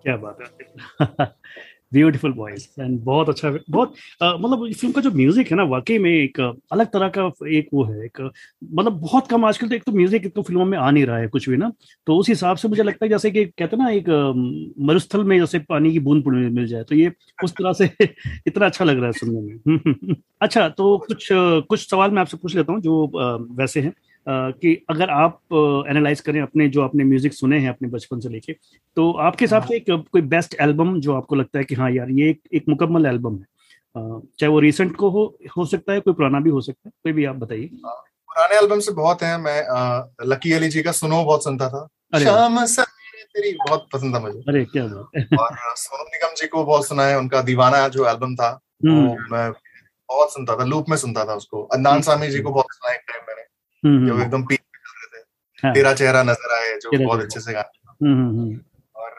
क्या 0.04 0.16
बात 0.16 0.38
है। 0.40 0.48
ब्यूटीफुल 1.92 2.32
वॉइस 2.36 2.68
एंड 2.80 2.98
बहुत 3.04 3.28
अच्छा 3.28 3.50
बहुत 3.70 3.94
मतलब 4.22 4.72
फ़िल्म 4.72 4.92
का 4.92 5.00
जो 5.00 5.10
म्यूज़िक 5.12 5.50
है 5.50 5.56
ना, 5.56 5.62
वाकई 5.64 5.98
में 5.98 6.10
एक 6.12 6.40
अलग 6.72 6.86
तरह 6.88 7.08
का 7.18 7.30
एक 7.50 7.68
वो 7.74 7.84
है, 7.84 8.04
एक 8.04 8.20
मतलब 8.64 9.00
बहुत 9.00 9.26
कम 9.28 9.44
आजकल 9.44 9.68
तो 9.68 9.74
एक 9.74 9.84
तो 9.84 9.92
म्यूज़िक 9.92 10.32
तो 10.34 10.42
फ़िल्मों 10.42 10.64
में 10.64 10.76
आ 10.78 10.90
नहीं 10.90 11.04
रहा 11.06 11.18
है 11.18 11.28
कुछ 11.28 11.48
भी 11.48 11.56
ना 11.56 11.70
तो 12.06 12.16
उस 12.16 12.28
हिसाब 12.28 12.56
से 12.56 12.68
मुझे 12.68 12.82
लगता 12.82 13.04
है 13.04 13.08
जैसे 13.10 13.30
कि 13.30 13.44
कहते 13.46 13.76
हैं 13.76 13.82
ना 13.84 13.90
एक 13.90 14.08
मरुस्थल 14.80 15.24
में 15.24 15.38
जैसे 15.38 15.58
पानी 15.68 15.92
की 15.92 15.98
बूंद 16.00 16.24
मिल 16.26 16.66
जाए 16.66 16.82
तो 16.84 16.94
ये 16.94 17.12
उस 17.38 17.52
तरह 17.52 17.72
से 17.74 17.90
इतना 18.46 18.66
अच्छा 18.66 18.84
लग 18.84 18.96
रहा 18.96 19.06
है 19.06 19.12
सुनने 19.14 19.40
में। 19.42 20.14
अच्छा 20.42 20.68
तो 20.70 20.96
कुछ 21.08 21.28
कुछ 21.32 21.88
सवाल 21.90 22.10
मैं 22.10 22.20
आपसे 22.20 22.36
पूछ 22.36 22.54
लेता 22.56 22.72
हूँ 22.72 22.80
जो 22.80 23.06
वैसे 23.56 23.80
हैं। 23.80 23.92
कि 24.28 24.74
अगर 24.90 25.10
आप 25.10 25.38
एनालाइज 25.88 26.20
करें 26.20 26.40
अपने 26.42 26.68
जो 26.68 26.82
आपने 26.82 27.04
म्यूज़िक 27.04 27.32
सुने 27.32 27.58
हैं 27.58 27.68
अपने 27.68 27.88
बचपन 27.88 28.20
से 28.20 28.28
लेके 28.28 28.52
तो 28.96 29.10
आपके 29.26 29.44
हिसाब 29.44 29.64
से 29.64 29.76
एक 29.76 29.84
कोई 30.12 30.22
बेस्ट 30.34 30.56
एल्बम 30.60 30.98
जो 31.00 31.14
आपको 31.14 31.34
लगता 31.34 31.58
है 31.58 31.64
कि 31.64 31.74
हाँ 31.74 31.90
यार 31.90 32.10
ये 32.10 32.30
एक, 32.30 32.40
एक 32.54 32.64
मुकम्मल 32.68 33.06
एल्बम 33.06 33.34
है। 33.34 34.20
चाहे 34.38 34.48
वो 34.48 34.58
रिसेंट 34.60 34.96
को 34.96 35.10
हो 35.10 35.24
हो 35.56 35.64
सकता 35.66 35.92
है 35.92 36.00
कोई 36.00 36.14
पुराना 36.14 36.40
भी 36.40 36.50
हो 36.50 36.60
सकता 36.60 36.88
है 36.88 36.92
कोई 37.04 37.12
भी 37.12 37.24
आप 37.24 37.36
बताइए। 37.36 37.70
पुराने 37.74 38.56
एल्बम 38.56 38.80
से 38.80 38.92
बहुत 38.92 39.22
हैं 39.22 39.36
मैं 39.38 39.62
लकी 40.26 40.52
अली 40.52 40.68
जी 40.68 40.82
का 40.82 40.92
सुनो 40.92 41.24
बहुत 41.24 41.44
सुनता 41.44 41.68
था। 41.68 41.86
शाम 42.18 42.64
तेरी 42.64 43.52
बहुत 43.52 43.86
पसंद 43.92 44.14
था 44.14 44.20
मुझे। 44.20 44.38
अरे 44.38 44.64
क्या 44.64 44.84
बात 44.84 45.38
और 45.38 45.74
सोनू 45.76 46.04
निगम 46.04 46.34
जी 46.36 46.46
को 46.46 46.64
बहुत 46.64 46.86
सुना 46.88 47.06
है 47.06 47.18
उनका 47.18 47.42
दीवाना 47.42 47.86
जो 47.88 48.08
एल्बम 48.08 48.34
था 48.36 48.50
वो 48.84 48.90
हम्म। 48.90 49.34
मैं 49.34 49.50
बहुत 49.52 50.32
सुनता 50.32 50.56
था 50.56 50.64
लूप 50.64 50.88
में 50.88 50.96
सुनता 50.96 51.24
था 51.24 51.34
उसको। 51.34 51.62
अदनान 51.64 51.92
हम्म। 51.92 52.02
सामी 52.02 52.28
जी 52.28 52.40
को 52.40 52.50
बहुत 52.50 52.66
सुना 52.72 52.94
एक 52.94 53.00
टाइम 53.08 53.25
जो 53.84 53.88
हम्म। 53.88 54.22
एकदम 54.22 54.42
पीक 54.42 54.60
रहे 54.60 55.20
थे। 55.20 55.24
हाँ। 55.62 55.74
तेरा 55.74 55.92
चेहरा 55.94 56.22
नज़र 56.22 56.54
आए 56.54 56.78
जो 56.78 57.04
बहुत 57.04 57.20
अच्छे 57.20 57.40
से 57.40 57.52
गाना 57.52 57.94
हम्म, 58.02 58.60
और 58.96 59.10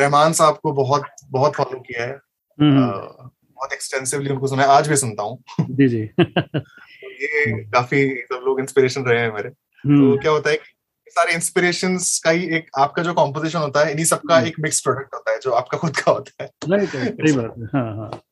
रहमान 0.00 0.32
साहब 0.32 0.58
को 0.62 0.72
बहुत 0.72 1.04
बहुत 1.30 1.54
फॉलो 1.54 1.80
किया 1.80 2.06
है। 2.06 2.20
बहुत 2.58 3.72
एक्सटेंसिवली 3.72 4.30
उनको 4.30 4.46
सुना 4.46 4.62
है। 4.62 4.68
आज 4.68 4.88
भी 4.88 4.96
सुनता 4.96 5.22
हूँ। 5.22 5.42
जी 5.70 5.88
जी। 5.88 6.04
तो 6.06 7.10
ये 7.10 7.64
काफ़ी 7.64 8.14
सब 8.16 8.42
लोग 8.44 8.60
इंस्पिरेशन 8.60 9.02
रहे 9.02 9.20
हैं 9.20 9.32
मेरे। 9.32 9.48
तो 9.48 10.18
क्या 10.18 10.32
होता 10.32 10.50
है 10.50 10.56
कि 10.56 11.10
सारे 11.10 11.32
इंस्पिरेशन 11.34 11.96
का 12.24 12.30
ही 12.30 12.46
एक 12.56 12.66
आपका 12.78 13.02
जो 13.02 13.14
कॉम्पोजिशन 13.14 13.58
होता 13.58 13.84
है 13.84 13.90
इन्हीं 13.90 14.04
सबका 14.04 14.40
एक 14.40 14.54
मिक्स 14.60 14.80
प्रोडक्ट 14.80 15.14
होता 15.14 15.32
है 15.32 15.38
जो 15.38 15.50
आपका 15.50 15.78
खुद 15.78 15.96
का 15.96 16.12
होता 16.12 16.44
है। 16.44 16.50
सही 16.64 17.32
बात 17.32 17.54
है। 17.58 17.64
हाँ 17.64 17.96
हाँ। 17.96 18.22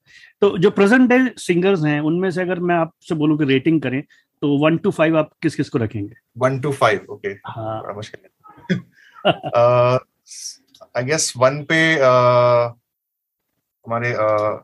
तो 0.40 0.58
जो 0.58 0.70
प्रेजेंट 0.70 1.08
डे 1.10 1.18
सिंगर्स 1.38 1.84
हैं 1.84 2.00
उनमें 2.00 2.30
से 2.30 2.42
अगर 2.42 2.60
मैं 2.60 2.74
आपसे 2.74 3.14
बोलूँ 3.14 3.38
कि 3.38 3.44
रेटिंग 3.44 3.82
करें 3.82 4.02
तो 4.42 4.56
वन 4.58 4.76
टू 4.84 4.90
फाइव 4.90 5.16
आप 5.18 5.30
किस 5.42 5.54
किस 5.56 5.68
को 5.70 5.78
रखेंगे? 5.78 6.14
वन 6.38 6.58
टू 6.60 6.72
फाइव 6.72 7.06
ओके 7.10 7.28
हाँ। 7.28 7.82
बड़ा 7.82 7.94
मुश्किल 7.94 8.20
है। 8.24 8.30
आई 10.96 11.04
गेस 11.04 11.32
वन 11.36 11.62
पे 11.64 11.80
uh, 11.96 12.72
हमारे 13.86 14.12
uh, 14.12 14.54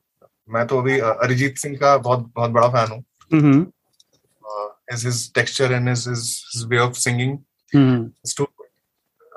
मैं 0.48 0.66
तो 0.66 0.78
अभी 0.80 0.98
uh, 1.00 1.14
अरिजीत 1.22 1.58
सिंह 1.58 1.76
का 1.76 1.96
बहुत 1.96 2.32
बहुत 2.36 2.50
बड़ा 2.50 2.68
फ़ैन 2.68 2.90
हूँ। 2.92 3.04
हम्म। 3.32 3.66
His 4.92 5.30
way 6.68 6.78
of 6.78 6.92
singing 6.96 7.32
hmm. 7.72 8.10
is 8.26 8.34
too 8.36 8.46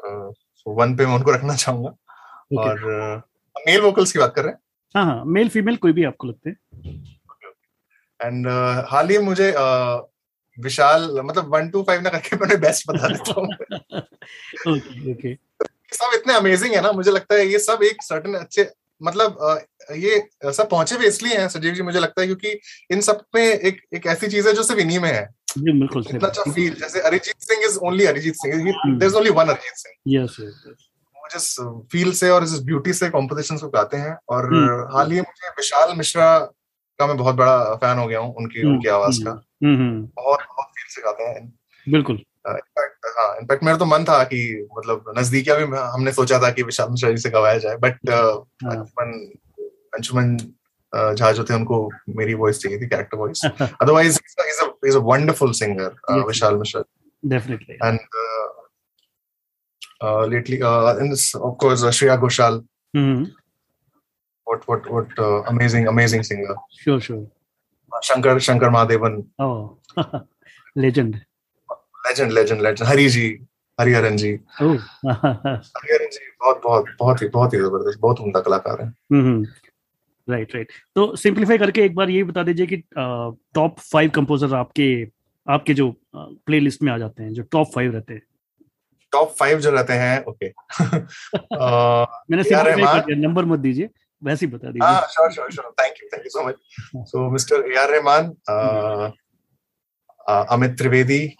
uh, 0.08 0.30
so 0.60 0.76
one 0.84 0.98
पे 0.98 1.06
मैं 1.06 1.16
उनको 1.16 1.32
रखना 1.32 1.56
चाहूँगा। 1.56 1.90
Okay. 1.90 2.60
और 2.60 3.24
मेल 3.68 3.82
वोकल्स 3.82 4.12
की 4.12 4.20
बात 4.20 4.34
कर 4.36 4.44
रहे 4.44 4.52
हैं? 4.52 4.60
हाँ 4.96 5.06
हाँ 5.06 5.24
मेल 5.26 5.50
फीमेल 5.50 5.76
कोई 5.78 5.94
भी 5.94 6.04
आपको 6.04 6.28
लगते 6.28 6.50
हैं। 6.50 6.58
एंड 8.20 8.48
हाल 8.92 9.10
ही 9.10 9.18
मुझे 9.18 9.52
uh, 9.52 10.11
विशाल 10.58 11.10
मतलब 11.24 11.54
वन 11.56 11.70
टू 11.70 11.82
फाइव 11.84 12.02
ना 12.02 12.10
करके 12.10 12.36
मैंने 12.36 12.56
बेस्ट 12.58 12.90
बता 12.90 13.08
देता 13.14 13.40
हूँ। 13.40 14.02
ओके 14.68 15.12
ओके 15.12 15.30
ये 15.30 15.96
सब 15.96 16.14
इतने 16.16 16.34
अमेजिंग 16.34 16.74
है 16.74 16.82
ना 16.82 16.92
मुझे 16.92 17.12
लगता 17.12 17.36
है 17.36 17.48
ये 17.48 17.60
सब 17.60 17.84
एक 17.84 18.04
सर्टन 18.04 18.34
अच्छे 18.36 18.70
मतलब 19.02 19.38
ये 19.98 20.20
सब 20.52 20.70
पहुँचे 20.70 20.98
भी 20.98 21.06
इसलिए 21.08 21.38
हैं 21.38 21.48
सजीव 21.50 21.74
जी 21.74 21.84
मुझे 21.84 22.00
लगता 22.00 22.22
है 22.22 22.28
क्योंकि 22.28 22.60
इन 22.92 23.02
सब 23.02 23.24
में 23.36 23.42
एक 23.44 23.82
एक 23.94 24.06
ऐसी 24.08 24.28
चीज़ 24.28 24.48
है 24.48 24.54
जो 24.54 24.64
सिर्फ़ 24.64 24.82
इन्हीं 24.82 25.00
में 25.00 25.10
है। 25.12 25.28
बिल्कुल 25.60 26.06
इतना 26.10 26.28
अच्छा 26.28 26.52
फील 26.52 26.74
जैसे 26.76 27.00
Arijit 27.02 27.42
Singh 27.42 27.66
is 27.66 27.78
only 27.84 28.06
Arijit 28.06 28.36
Singh. 28.36 28.64
There 28.64 29.04
is 29.06 29.16
only 29.16 29.30
one 29.32 29.48
Arijit 29.48 29.76
Singh. 29.78 29.96
Yes 30.16 30.36
yes 30.40 30.64
वो 31.18 31.28
जिस 31.32 31.50
फील 31.92 32.12
से 32.14 32.30
और 32.30 32.46
जिस 32.46 32.62
ब्यूटी 32.64 32.94
से 32.94 33.10
कॉम्पोजिशन 33.10 33.58
को 33.58 33.70
गाते 33.70 33.98
हैं 33.98 34.16
और 34.30 34.46
हम्म। 34.54 34.98
हाल 34.98 35.12
ही 35.12 35.20
मुझे 35.22 35.50
विशाल 35.58 35.96
मिश्रा 35.98 36.38
का 37.00 37.08
मैं 37.08 37.18
बहुत 37.18 37.36
बड़ा 37.36 37.76
फ़ैन 37.76 37.98
हो 37.98 38.08
गया 38.08 38.20
हूँ 38.20 38.34
उनकी 38.36 38.62
हम्म, 38.62 38.74
उनकी 38.74 38.90
आवाज़ 38.90 39.24
का। 39.24 39.30
हम्म 39.30 39.40
हम्म 39.40 39.50
बहुत 39.63 40.39
बहुत 40.39 40.67
फील 40.67 40.89
से 40.89 41.02
गाते 41.02 41.24
हैं। 41.24 41.60
बिल्कुल। 41.89 42.24
हाँ 42.47 43.38
इनफैक्ट 43.38 43.63
मेरा 43.63 43.78
तो 43.78 43.86
मन 43.86 44.04
था 44.04 44.24
कि 44.24 44.67
मतलब 44.78 45.13
नजदीकिया 45.17 45.56
भी 45.56 45.63
हमने 45.78 46.12
सोचा 46.12 46.39
था 46.39 46.50
कि 46.52 46.63
विशाल 46.63 46.89
मिश्रा 46.89 47.12
जी 47.12 47.17
से 47.17 47.30
गवाया 47.30 47.58
जाए 47.58 47.78
बट 47.78 48.10
हाँ। 48.10 48.76
अंशुमन 48.76 49.12
अंशुमन 49.95 50.38
झा 51.15 51.32
जो 51.32 51.43
थे 51.43 51.54
उनको 51.54 51.89
मेरी 52.10 52.34
वॉइस 52.34 52.60
चाहिए 52.60 52.80
थी 52.80 52.88
character 52.88 53.17
voice 53.17 53.45
otherwise 53.45 54.19
is 54.86 54.97
a 54.97 55.00
wonderful 55.00 55.52
singer 55.52 56.24
Vishal 56.28 56.56
Mishra 56.56 56.84
definitely 57.26 57.78
and 57.88 58.00
uh, 58.24 58.50
uh, 60.06 60.26
lately 60.26 60.62
uh, 60.62 60.95
and 60.95 61.12
this, 61.12 61.36
of 61.36 61.58
course 61.58 61.84
uh, 61.84 61.91
Shreya 61.91 62.17
Ghoshal 62.17 62.63
hmm. 62.95 63.28
What 64.47 64.67
what 64.67 64.89
what 64.91 65.19
uh, 65.19 65.43
amazing 65.43 65.88
amazing 65.88 66.24
singer 66.24 66.56
sure 66.84 67.00
sure 67.02 67.28
Shankar 68.00 68.70
Mahadevan 68.72 69.22
oh 69.42 70.20
legend. 70.78 71.16
legend 72.08 72.32
legend 72.34 72.62
legend 72.62 72.88
Hari 72.90 73.10
ji 73.10 73.38
Hariharan 73.80 74.18
ji. 74.18 74.30
Hariharan 74.62 76.10
ji 76.12 76.26
बहुत 76.42 76.62
बहुत 76.64 76.86
बहुत 77.00 77.22
ही 77.22 77.28
बहुत 77.28 77.54
ही 77.54 77.60
ज़बरदस्त 77.60 78.00
बहुत 78.00 78.20
उम्दा 78.20 78.40
कलाकार 78.40 78.82
हैं। 78.82 78.94
Hmm 79.12 79.46
right 80.30 80.56
right 80.56 80.72
तो 80.96 81.16
सिंपलीफाई 81.16 81.58
करके 81.58 81.82
एक 81.82 81.96
बार 81.96 82.10
ये 82.10 82.24
बता 82.24 82.44
दीजिए 82.44 82.66
कि 82.66 82.78
टॉप 83.56 83.80
फाइव 83.80 84.10
कंपोजर 84.10 84.56
आपके 84.56 85.08
आपके 85.50 85.74
जो 85.74 85.96
प्लेलिस्ट 86.16 86.84
में 86.84 86.92
आ 86.92 86.98
जाते 86.98 87.24
हैं 87.24 87.34
जो 87.34 87.44
टॉप 87.44 87.68
फाइव 87.76 87.94
रहते 87.94 88.14
हैं। 88.14 88.22
टॉप 89.12 89.36
फाइव 89.40 89.60
जो 89.60 89.72
रहते 89.72 89.94
हैं 89.94 90.24
ओके 90.26 90.48
मैंने 92.32 93.16
नंबर 93.16 93.46
मत 93.46 93.60
दीजिए। 93.60 93.90
वैसे 94.24 94.46
ही 94.46 94.52
बता 94.52 94.72
दीजिए। 94.72 95.08
Sure 95.08 95.32
sure 95.32 95.52
sure 95.52 95.72
thank 95.82 95.96
you 96.04 96.10
thank 96.14 96.24
you 96.26 96.30
so 96.30 96.44
much 96.48 96.56
so 97.10 97.30
mister 97.30 97.72
A 97.72 97.76
R 97.76 97.90
Rahman 97.90 98.26
uh, 98.52 99.12
uh, 100.32 100.46
Amit 100.50 100.78
Trivedi 100.78 101.36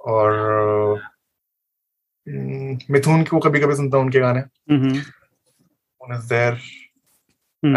और 0.00 0.32
uh, 0.96 1.02
मिथुन 2.90 3.24
को 3.24 3.38
कभी 3.38 3.60
कभी 3.60 3.74
सुनता 3.76 3.96
हूँ 3.96 4.04
उनके 4.04 4.20
गाने। 4.20 4.40
uh, 4.40 4.48
Hmm. 7.62 7.76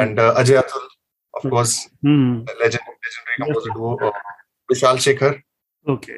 course, 1.52 1.90
hmm 2.06 2.46
legend, 2.46 2.82
legendary 3.06 3.36
composer 3.40 3.74
duo. 3.76 3.98
Uh, 4.04 4.12
Vishal 4.70 4.98
Shekhar 4.98 5.42
okay 5.90 6.18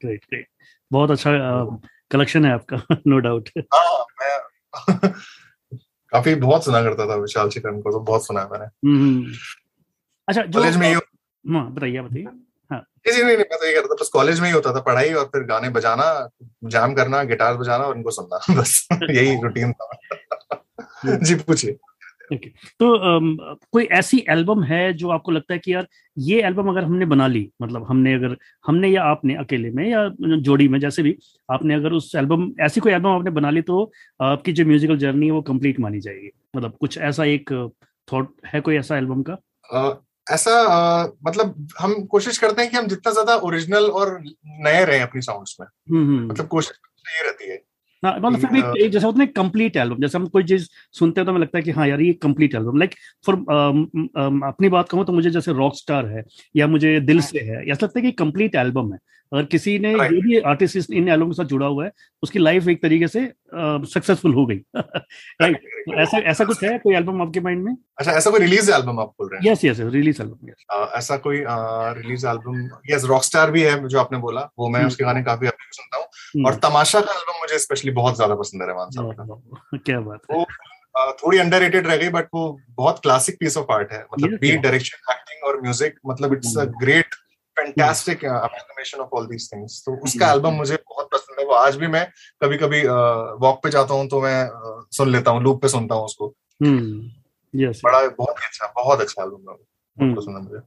great 0.00 0.24
great 0.24 0.46
बहुत 0.92 1.10
अच्छा 1.10 1.30
कलेक्शन 2.10 2.44
है 2.44 2.52
आपका 2.52 2.96
नो 3.06 3.18
डाउट 3.18 3.48
हाँ 3.74 4.04
मैं 4.20 4.38
काफ़ी 6.16 6.34
बहुत 6.34 6.64
सुना 6.64 6.82
करता 6.82 7.06
था 7.06 7.14
विशाल 7.14 7.48
चिकन 7.48 7.80
को 7.80 7.92
तो 7.92 8.00
बहुत 8.00 8.26
सुना 8.26 8.40
है 8.40 8.48
मैंने। 8.50 8.64
हम्म 8.64 9.32
अच्छा 10.28 10.42
जो 10.42 10.60
कॉलेज 10.60 10.76
में 10.76 10.88
ही 10.88 10.94
हाँ 11.52 11.74
बताइए 11.74 12.00
बताइए। 12.00 12.26
जी 13.06 13.12
नहीं 13.12 13.24
नहीं 13.24 13.36
मैं 13.36 13.58
तो 13.58 13.66
ये 13.66 13.72
करता 13.72 13.86
था 13.86 13.94
बस 13.94 14.08
कॉलेज 14.08 14.40
में 14.40 14.48
ही 14.48 14.54
होता 14.54 14.74
था 14.74 14.80
पढ़ाई 14.80 15.12
और 15.12 15.24
फिर 15.24 15.42
गाने 15.42 15.68
बजाना 15.68 16.06
जाम 16.64 16.94
करना 16.94 17.22
गिटार 17.22 17.56
बजाना 17.56 17.84
और 17.84 17.96
इनको 17.96 18.10
सुनना 18.10 18.54
बस 18.60 18.88
यही 18.92 19.40
रूटीन 19.42 19.72
था। 19.72 19.98
जी 21.06 21.34
पूछिए। 21.34 21.76
तो 22.32 22.92
अम, 22.94 23.36
कोई 23.72 23.84
ऐसी 23.84 24.24
एल्बम 24.30 24.62
है 24.62 24.92
जो 24.92 25.08
आपको 25.08 25.32
लगता 25.32 25.54
है 25.54 25.58
कि 25.58 25.74
यार 25.74 25.86
ये 26.18 26.42
एल्बम 26.42 26.68
अगर 26.68 26.84
हमने 26.84 27.06
बना 27.06 27.26
ली 27.26 27.50
मतलब 27.62 27.86
हमने 27.88 28.14
अगर 28.14 28.36
हमने 28.66 28.88
या 28.88 29.02
आपने 29.02 29.34
अकेले 29.34 29.70
में 29.70 29.90
या 29.90 30.08
जोड़ी 30.22 30.68
में 30.68 30.80
जैसे 30.80 31.02
भी 31.02 31.16
आपने 31.50 31.74
अगर 31.74 31.92
उस 31.92 32.14
एल्बम 32.14 32.52
ऐसी 32.60 32.80
कोई 32.80 32.92
एल्बम 32.92 33.08
आपने 33.08 33.30
बना 33.30 33.50
ली 33.50 33.62
तो 33.62 33.92
आपकी 34.20 34.52
जो 34.52 34.64
म्यूजिकल 34.64 34.96
जर्नी 34.96 35.26
है 35.26 35.32
वो 35.32 35.42
कंप्लीट 35.42 35.80
मानी 35.80 36.00
जाएगी। 36.00 36.30
मतलब 36.56 36.76
कुछ 36.80 36.98
ऐसा 36.98 37.24
एक 37.24 37.70
थॉट 38.12 38.34
है 38.46 38.60
कोई 38.60 38.76
ऐसा 38.76 38.96
एल्बम 38.98 39.22
का? 39.22 39.32
अ, 39.70 40.02
ऐसा 40.32 40.52
मतलब 41.26 41.68
हम 41.80 42.02
कोशिश 42.04 42.38
करते 42.38 42.62
हैं 42.62 42.70
कि 42.70 42.76
हम 42.76 42.86
जितना 42.86 43.12
ज़्यादा 43.12 43.36
ओरिजिनल 43.36 43.84
और 43.84 44.20
नए 44.46 44.84
रहे 44.84 44.98
अपनी 45.00 45.22
साउंड्स 45.22 45.56
में। 45.60 45.66
हम्म 45.66 46.16
हम्म। 46.16 46.30
मतलब 46.30 46.46
कोशिश 46.46 46.78
ये 47.08 47.24
रहती 47.24 47.50
है। 47.50 47.65
हाँ, 48.02 48.16
मतलब 48.16 48.38
फिर 48.38 48.50
भी 48.50 48.60
अ, 48.62 48.88
जैसा 48.88 49.06
होता 49.06 49.20
है 49.20 49.26
कंप्लीट 49.26 49.76
एल्बम 49.76 50.00
जैसे 50.00 50.18
हम 50.18 50.26
कोई 50.28 50.44
चीज़ 50.44 50.68
सुनते 50.94 51.20
हैं 51.20 51.26
तो 51.26 51.32
हमें 51.32 51.40
लगता 51.40 51.58
है 51.58 51.62
कि 51.64 51.70
हाँ 51.70 51.86
यार 51.88 52.00
ये 52.00 52.12
कंप्लीट 52.22 52.54
एल्बम 52.54 52.78
लाइक 52.78 52.94
फॉर 53.26 53.34
अपनी 54.44 54.68
बात 54.68 54.88
कहूँ 54.88 55.04
तो 55.04 55.12
मुझे 55.12 55.30
जैसे 55.30 55.52
रॉक 55.52 55.76
स्टार 55.76 56.06
है 56.06 56.22
या 56.56 56.66
मुझे 56.66 56.98
दिल 57.00 57.20
से 57.22 57.40
है 57.40 57.62
ऐसा 57.70 57.86
लगता 57.86 57.98
है 57.98 58.02
कि 58.02 58.12
कंप्लीट 58.14 58.54
एल्बम 58.54 58.92
है। 58.92 58.98
अगर 59.32 59.44
किसी 59.46 59.78
ने 59.78 59.92
Right. 59.94 60.10
जो 60.10 60.20
भी 60.22 60.38
आर्टिस्ट 60.50 60.90
इन 60.92 61.08
एल्बम 61.08 61.28
के 61.28 61.34
साथ 61.34 61.44
जुड़ा 61.46 61.66
हुआ 61.66 61.84
है 61.84 61.90
उसकी 62.22 62.38
लाइफ 62.38 62.68
एक 62.68 62.82
तरीके 62.82 63.08
से 63.08 63.20
सक्सेसफुल 63.88 64.34
हो 64.34 64.44
गई। 64.46 64.56
राइट 65.42 65.56
तो 65.86 65.94
ऐसा 66.02 66.18
ऐसा 66.30 66.44
कुछ 66.44 66.62
है 66.64 66.76
कोई 66.78 66.94
एल्बम 66.94 67.22
आपके 67.22 67.40
माइंड 67.40 67.64
में? 67.64 67.76
अच्छा 67.98 68.12
ऐसा 68.12 68.30
कोई 68.30 68.40
रिलीज़ 68.40 68.70
एल्बम 68.72 69.00
आप 69.00 69.12
बोल 69.20 69.28
रहे 69.32 69.40
हैं? 69.40 69.50
Yes 69.52 69.64
yes 69.64 69.80
release 69.94 70.22
album 70.22 70.48
yes 70.50 70.64
ऐसा 70.96 71.16
कोई 71.26 71.42
रिलीज़ 72.00 72.26
एल्बम 72.26 72.62
यस 72.90 73.04
रॉकस्टार 73.04 73.50
भी 73.50 73.62
है 73.62 73.88
जो 73.88 74.00
आपने 74.00 74.18
बोला 74.18 74.48
वो 74.58 74.68
मैं 74.68 74.80
हम्म। 74.80 74.88
उसके 74.88 75.04
गाने 75.04 75.22
काफ़ी 75.22 75.48
सुनता 75.48 75.98
हूँ। 75.98 76.44
और 76.46 76.54
तमाशा 76.62 77.00
का 77.00 77.12
एल्बम 77.12 77.40
मुझे 77.40 77.58
स्पेशली 77.58 77.90
बहुत 77.92 78.16
ज़्यादा 78.16 78.34
पसंद 78.36 78.62
है 78.62 78.68
रहमान 78.68 78.90
साहब 78.90 79.12
का। 79.12 79.78
क्या 79.86 80.00
बात 80.00 80.20
है। 80.30 80.36
वो 80.38 81.12
थोड़ी 81.14 81.38
अंडररेटेड 81.38 81.86
रह 81.86 81.96
गई 81.96 82.08
बट 82.10 82.28
वो 82.34 82.42
बहुत 82.76 82.98
क्लासिक 83.02 83.36
पीस 83.40 83.56
ऑफ़ 83.56 83.72
आर्ट 83.72 83.92
है। 83.92 84.04
मतलब 84.12 84.38
बीट 84.40 84.60
डायरेक्शन 84.60 85.12
एक्टिंग 85.12 85.44
और 85.48 85.60
म्यूज़िक 85.62 85.98
मतलब 86.06 86.32
it's 86.32 86.56
a 86.58 86.64
Hmm. 86.64 86.80
Great 86.82 87.14
fantastic 87.56 88.24
amalgamation 88.24 88.98
of 89.00 89.16
all 89.16 89.26
these 89.26 89.50
things 89.52 89.82
तो 89.86 89.92
उसका 89.96 90.26
Hmm. 90.26 90.34
एल्बम 90.34 90.54
मुझे 90.54 90.76
बहुत 90.88 91.08
पसंद 91.12 91.40
है। 91.40 91.46
वो 91.46 91.52
आज 91.54 91.76
भी 91.76 91.86
मैं 91.86 92.06
कभी 92.42 92.56
कभी 92.56 92.82
वॉक 93.46 93.60
पे 93.62 93.70
जाता 93.70 93.94
हूँ 93.94 94.08
तो 94.08 94.20
मैं 94.22 94.38
सुन 94.92 95.10
लेता 95.12 95.30
हूँ 95.30 95.42
लूप 95.42 95.62
पे 95.62 95.68
सुनता 95.68 95.94
हूँ 95.94 96.04
उसको। 96.04 96.34
यस 97.54 97.80
बड़ा 97.84 98.00
बहुत 98.08 98.40
ही 98.40 98.46
अच्छा 98.46 98.72
बहुत 98.76 99.00
अच्छा 99.00 99.22
एल्बम 99.22 99.50
है 99.50 99.56
Hmm. 99.56 100.04
बहुत 100.04 100.16
पसंद 100.16 100.36
है 100.36 100.42
मुझे। 100.42 100.60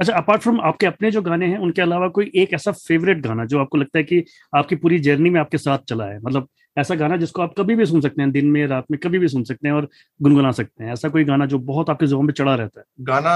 अच्छा 0.00 0.14
अपार्ट 0.14 0.42
फ्रॉम 0.42 0.60
आपके 0.60 0.86
अपने 0.86 1.10
जो 1.10 1.20
गाने 1.22 1.46
हैं 1.46 1.58
उनके 1.58 1.82
अलावा 1.82 2.08
कोई 2.08 2.30
एक 2.34 2.52
ऐसा 2.54 2.72
फेवरेट 2.72 3.20
गाना 3.26 3.44
जो 3.44 3.58
आपको 3.60 3.78
लगता 3.78 3.98
है 3.98 4.04
कि 4.04 4.24
आपकी 4.56 4.76
पूरी 4.76 4.98
जर्नी 4.98 5.30
में 5.30 5.40
आपके 5.40 5.58
साथ 5.58 5.78
चला 5.88 6.04
है? 6.04 6.18
मतलब 6.20 6.48
ऐसा 6.76 6.94
गाना 6.94 7.16
जिसको 7.16 7.42
आप 7.42 7.54
कभी 7.58 7.74
भी 7.76 7.86
सुन 7.86 8.00
सकते 8.00 8.22
हैं 8.22 8.30
दिन 8.32 8.46
में 8.50 8.66
रात 8.66 8.84
में 8.90 8.98
कभी 9.00 9.18
भी 9.18 9.28
सुन 9.28 9.44
सकते 9.44 9.68
हैं 9.68 9.74
और 9.74 9.88
गुनगुना 10.20 10.50
सकते 10.52 10.84
हैं। 10.84 10.92
ऐसा 10.92 11.08
कोई 11.08 11.24
गाना 11.24 11.46
जो 11.46 11.58
बहुत 11.70 11.90
आपके 11.90 12.06
ज़ुबान 12.06 12.26
पे 12.26 12.32
चढ़ा 12.32 12.54
रहता 12.54 12.80
है? 12.80 12.86
गाना 13.00 13.34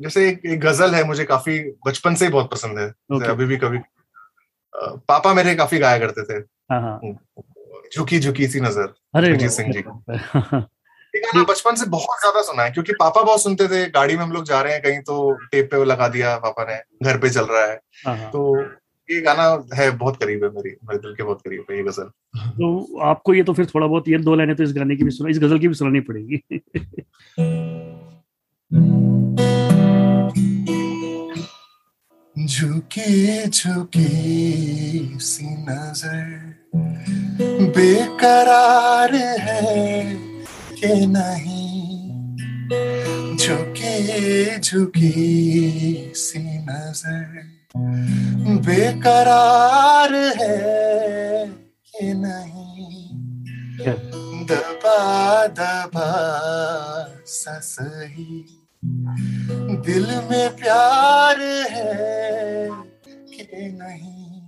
जैसे 0.00 0.28
एक, 0.28 0.40
एक 0.46 0.60
गज़ल 0.60 0.94
है 0.94 1.02
मुझे 1.04 1.24
काफ़ी 1.24 1.58
बचपन 1.86 2.14
से 2.14 2.24
ही 2.24 2.30
बहुत 2.32 2.50
पसंद 2.50 2.78
है। 2.78 2.90
Okay. 3.12 3.28
अभी 3.30 3.44
भी 3.44 3.56
कभी 3.56 3.78
पापा 5.08 5.32
मेरे 5.34 5.54
काफ़ी 5.54 5.78
गाया 5.78 5.98
करते 5.98 6.22
थे। 6.24 6.38
हाँ 6.72 6.80
हाँ। 6.80 7.14
झुकी 7.94 8.18
झुकी 8.20 8.46
सी 8.48 8.60
नज़र 8.60 8.92
अरे 9.14 9.28
जगजीत 9.28 9.40
वाह, 9.40 9.56
सिंह 9.56 9.72
जी। 9.72 9.78
ये 11.14 11.20
गाना 11.20 11.42
बचपन 11.44 11.74
से 11.74 11.86
बहुत 11.90 12.20
ज़्यादा 12.20 12.42
सुना 12.42 12.62
है 12.62 12.70
क्योंकि 12.70 12.92
पापा 12.92 13.22
बहुत 13.22 13.42
सुनते 13.42 13.66
थे 13.68 13.84
गाड़ी 13.90 14.16
में 14.16 14.22
हम 14.22 14.32
लोग 14.32 14.44
जा 14.44 14.60
रहे 14.60 14.72
हैं 14.72 14.82
कहीं 14.82 15.00
तो 15.00 15.32
टेप 15.52 15.70
पे 15.70 15.76
वो 15.76 15.84
लगा 15.84 16.08
दिया 16.08 16.36
पापा 16.38 16.64
ने 16.64 16.76
घर 17.02 17.18
पे 17.18 17.30
चल 17.30 17.44
रहा 17.44 17.64
है। 17.64 17.80
हाँ 18.06 18.16
हाँ। 18.16 18.30
तो 18.30 18.60
ये 19.08 19.20
गाना 19.20 19.44
है 19.74 19.90
बहुत 19.98 20.16
करीब 20.16 20.44
है 20.44 20.50
मेरी 20.50 20.70
मेरे 20.84 20.98
दिल 20.98 21.14
के 21.14 21.22
बहुत 21.22 21.40
करीब 21.42 21.64
है 21.70 21.76
ये 21.76 21.82
गज़ल। 21.82 22.10
तो 22.58 23.00
आपको 23.02 23.34
ये 23.34 23.42
तो 23.42 23.52
फिर 23.52 23.66
थोड़ा 23.66 23.86
बहुत 23.86 24.08
ये 24.08 24.18
दो 24.18 24.34
लाइनें 24.34 24.54
तो 24.56 24.62
इस 24.62 24.72
गाने 24.72 24.96
की 24.96 25.04
भी 25.04 25.10
सुना 25.10 25.30
इस 25.30 25.38
गज़ल 25.38 25.58
की 25.58 25.68
भी 25.68 25.74
सुनानी 25.74 26.00
पड़ेगी। 26.00 26.42
झुकी 32.46 33.46
झुकी 33.46 35.18
सी 35.20 35.46
नज़र 35.68 36.54
बेकरार 37.76 39.14
है 39.14 40.02
कि 40.74 41.06
नहीं? 41.06 42.36
झुकी 43.36 44.58
झुकी 44.58 46.12
सी 46.16 46.38
नज़र 46.38 47.42
बेकरार 48.66 50.14
है 50.40 51.46
कि 51.92 52.12
नहीं? 52.14 53.08
दबा 54.46 55.46
दबा 55.46 56.10
सही 57.26 58.44
दिल 58.84 60.06
में 60.30 60.56
प्यार 60.56 61.40
है 61.70 62.68
कि 63.10 63.46
नहीं? 63.52 64.40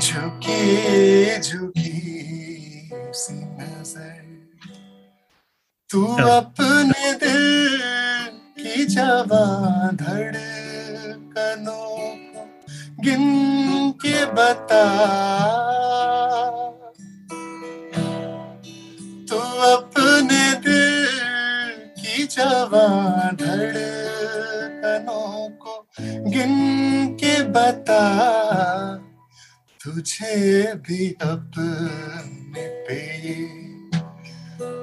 झुकी 0.00 1.40
झुकी 1.40 2.90
सी 2.94 3.34
नज़र। 3.34 4.18
तू 5.90 6.06
अपने 6.06 7.14
दिल 7.14 7.78
की 8.58 8.84
जवा 8.84 9.90
धड़कनों 9.90 11.96
को 12.34 12.44
गिन 13.02 13.90
के 13.90 14.26
बता 14.26 14.84
की 22.44 23.32
धड़कनों 23.32 25.50
को 25.50 25.86
गिन 26.30 26.54
के 27.14 27.42
बता। 27.42 28.02
तुझे 29.84 30.74
भी 30.74 31.16
अपने 31.22 32.68
पे 32.88 33.00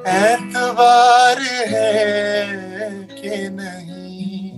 एतबार 0.10 1.41
है 1.41 3.04
कि 3.04 3.50
नहीं? 3.50 4.52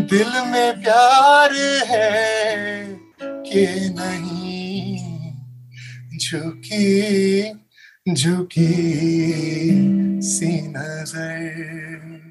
दिल 0.00 0.46
में 0.46 0.82
प्यार 0.82 1.54
है 1.86 2.84
कि 3.24 3.94
नहीं? 3.98 4.33
झुकी 6.24 7.52
झुकी 8.12 8.70
सी 10.22 10.50
नज़र। 10.68 12.22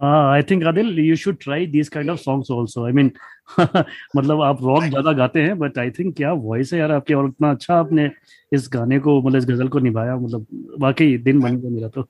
I 0.00 0.42
think 0.42 0.64
Adil, 0.64 0.88
you 0.96 1.14
should 1.14 1.38
try 1.38 1.64
these 1.64 1.88
kind 1.88 2.10
of 2.10 2.20
songs 2.20 2.48
also. 2.50 2.86
I 2.86 2.92
mean, 2.92 3.10
मतलब 4.16 4.40
आप 4.42 4.62
रॉक 4.64 4.84
ज़्यादा 4.84 5.12
गाते 5.12 5.42
हैं 5.42 5.58
बट 5.58 5.78
आई 5.78 5.90
थिंक 5.98 6.16
क्या 6.16 6.32
वॉइस 6.32 6.72
है 6.72 6.78
यार 6.78 6.92
आपकी 6.92 7.14
और 7.14 7.28
इतना 7.28 7.50
अच्छा 7.50 7.74
आपने 7.74 8.10
इस 8.52 8.68
गाने 8.72 8.98
को 8.98 9.20
मतलब 9.22 9.38
इस 9.38 9.46
गज़ल 9.46 9.68
को 9.68 9.78
निभाया 9.78 10.16
मतलब 10.16 10.46
वाकई 10.80 11.16
दिन 11.18 11.40
बन 11.40 11.56
गया 11.56 11.70
मेरा 11.70 11.88
तो। 11.88 12.00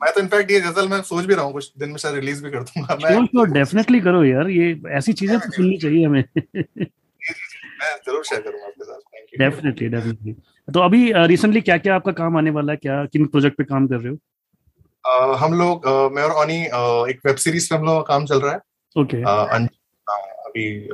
मैं 0.00 0.12
तो 0.12 0.20
इनफैक्ट 0.20 0.50
ये 0.50 0.60
गज़ल 0.60 0.88
मैं 0.88 1.00
सोच 1.02 1.24
भी 1.24 1.34
रहा 1.34 1.44
हूँ 1.44 1.52
कुछ 1.52 1.72
दिन 1.78 1.88
में 1.90 1.96
शायद 1.96 2.14
रिलीज़ 2.14 2.42
भी 2.44 2.50
कर 2.50 2.62
दूँगा। 2.62 2.94
मैं 2.94 3.10
श्योर 3.10 3.26
श्योर 3.26 3.48
डेफिनेटली 3.50 4.00
करो 4.00 4.24
यार 4.24 4.48
ये 4.48 4.80
ऐसी 4.90 5.12
चीज़ें 5.12 5.38
तो 5.38 5.50
सुननी 5.50 5.76
चाहिए 5.76 6.06
हमें। 6.06 6.24
मैं 7.80 7.96
ज़रूर 8.06 8.24
शेयर 8.24 8.40
करूँगा 8.40 8.66
आपके 8.66 8.84
साथ। 8.84 8.98
थैंक 8.98 9.13
यू 9.13 9.13
डेफिनेटली 9.38 9.88
डेफिनेटली 9.88 10.32
तो 10.74 10.80
अभी 10.80 11.12
रिसेंटली 11.16 11.60
क्या 11.60 11.76
क्या 11.78 11.94
आपका 11.94 12.12
काम 12.12 12.36
आने 12.36 12.50
वाला 12.50 12.72
है? 12.72 12.76
क्या 12.76 13.04
किन 13.04 13.26
प्रोजेक्ट 13.26 13.58
पे 13.58 13.64
काम 13.64 13.86
कर 13.86 13.96
रहे 13.96 14.12
हो? 14.12 14.18
अह, 15.04 15.44
हम 15.44 15.54
लोग 15.54 15.86
अह, 15.86 16.08
मैं 16.08 16.22
और 16.22 16.30
ऑनी 16.30 16.64
अह, 16.66 17.10
एक 17.10 17.20
वेब 17.26 17.36
सीरीज़ 17.36 17.70
पे 17.70 17.76
हम 17.76 17.84
लोग 17.84 18.06
काम 18.08 18.24
चल 18.26 18.40
रहा 18.40 18.52
है। 18.52 18.58
ओके 18.96 19.16
अन- 19.56 19.68
अभी 20.46 20.88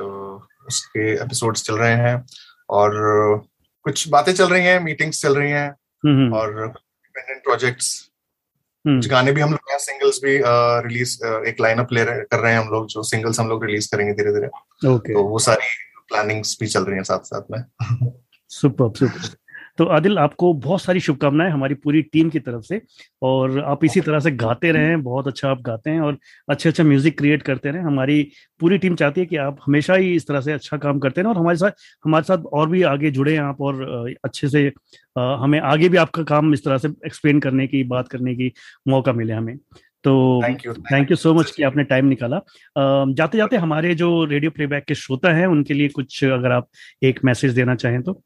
उसके 0.67 1.11
एपिसोड्स 1.13 1.63
चल 1.63 1.75
रहे 1.77 1.95
हैं 1.95 2.25
और 2.69 2.91
कुछ 3.85 4.07
बातें 4.09 4.33
चल 4.33 4.47
रही 4.47 4.65
हैं 4.65 4.79
मीटिंग्स 4.79 5.21
चल 5.21 5.35
रही 5.35 5.51
हैं 5.51 5.69
हम्म 6.05 6.33
और 6.33 6.49
इंडिपेंडेंट 6.49 7.43
प्रोजेक्ट्स 7.43 8.11
हम्म। 8.87 8.99
कुछ 8.99 9.09
गाने 9.09 9.31
भी 9.31 9.41
हम 9.41 9.51
लोग 9.51 9.59
सिंगल्स 9.71 10.19
भी 10.23 10.37
रिलीज़ 10.87 11.25
एक 11.25 11.61
लाइनअप 11.61 11.93
ले 11.93 12.03
रहे 12.03 12.21
कर 12.21 12.39
रहे 12.39 12.53
हैं 12.53 12.59
हम 12.59 12.67
लोग 12.67 12.87
जो 12.87 13.03
सिंगल्स 13.03 13.39
हम 13.39 13.47
लोग 13.47 13.65
रिलीज़ 13.65 13.89
करेंगे 13.95 14.13
धीरे 14.13 14.31
धीरे 14.31 14.47
ओके 14.89 15.13
तो 15.13 15.23
वो 15.23 15.39
सारी 15.39 15.67
प्लानिंग्स 16.07 16.57
भी 16.59 16.67
चल 16.67 16.83
रही 16.83 16.95
हैं 16.95 17.03
साथ 17.03 17.19
साथ 17.19 17.41
में। 17.51 17.63
सुपर 18.51 18.97
सुपर 18.97 19.39
तो 19.77 19.85
आदिल 19.87 20.17
आपको 20.17 20.53
बहुत 20.53 20.81
सारी 20.81 20.99
शुभकामनाएँ 20.99 21.51
हमारी 21.51 21.73
पूरी 21.75 22.01
टीम 22.03 22.29
की 22.29 22.39
तरफ़ 22.39 22.63
से 22.63 22.81
और 23.21 23.59
आप 23.61 23.83
इसी 23.85 24.01
तरह 24.01 24.19
से 24.19 24.31
गाते 24.31 24.71
रहें 24.71 25.03
बहुत 25.03 25.27
अच्छा 25.27 25.49
आप 25.49 25.61
गाते 25.61 25.89
हैं 25.89 26.01
और 26.01 26.17
अच्छे 26.49 26.69
अच्छे 26.69 26.83
म्यूज़िक 26.83 27.17
क्रिएट 27.17 27.43
करते 27.43 27.71
रहें। 27.71 27.83
हमारी 27.83 28.21
पूरी 28.61 28.77
टीम 28.77 28.95
चाहती 28.95 29.21
है 29.21 29.25
कि 29.27 29.35
आप 29.37 29.59
हमेशा 29.65 29.95
ही 29.95 30.13
इस 30.15 30.27
तरह 30.27 30.41
से 30.41 30.51
अच्छा 30.53 30.77
काम 30.77 30.99
करते 30.99 31.21
रहें 31.21 31.29
और 31.29 31.39
हमारे 31.39 31.57
साथ 31.57 31.71
हमारे 32.05 32.23
साथ 32.23 32.45
और 32.53 32.69
भी 32.69 32.81
आगे 32.83 33.11
जुड़े 33.11 33.33
हैं 33.33 33.41
आप 33.41 33.61
और 33.61 34.13
अच्छे 34.25 34.47
से 34.47 34.71
हमें 35.15 35.59
आगे 35.59 35.89
भी 35.89 35.97
आपका 35.97 36.23
काम 36.23 36.53
इस 36.53 36.63
तरह 36.65 36.77
से 36.77 36.87
एक्सप्लेन 37.05 37.39
करने 37.39 37.67
की 37.67 37.83
बात 37.85 38.07
करने 38.07 38.35
की 38.35 38.51
मौका 38.87 39.13
मिले 39.13 39.33
हमें। 39.33 39.57
तो 40.03 40.41
थैंक 40.43 41.11
यू 41.11 41.15
सो 41.17 41.33
मच 41.33 41.51
कि 41.51 41.63
आपने 41.63 41.83
टाइम 41.83 42.05
निकाला। 42.05 42.39
जाते 42.75 43.37
जाते 43.37 43.57
हमारे 43.57 43.95
जो 43.95 44.23
रेडियो 44.25 44.51
प्लेबैक 44.51 44.85
के 44.85 44.95
श्रोता 44.95 45.33
हैं 45.33 45.47
उनके 45.47 45.73
लिए 45.73 45.87
कुछ 45.89 46.23
अगर 46.23 46.51
आप 46.51 46.67
एक 47.03 47.19
मैसेज 47.25 47.53
देना 47.53 47.75
चाहें 47.75 48.01
तो। 48.03 48.21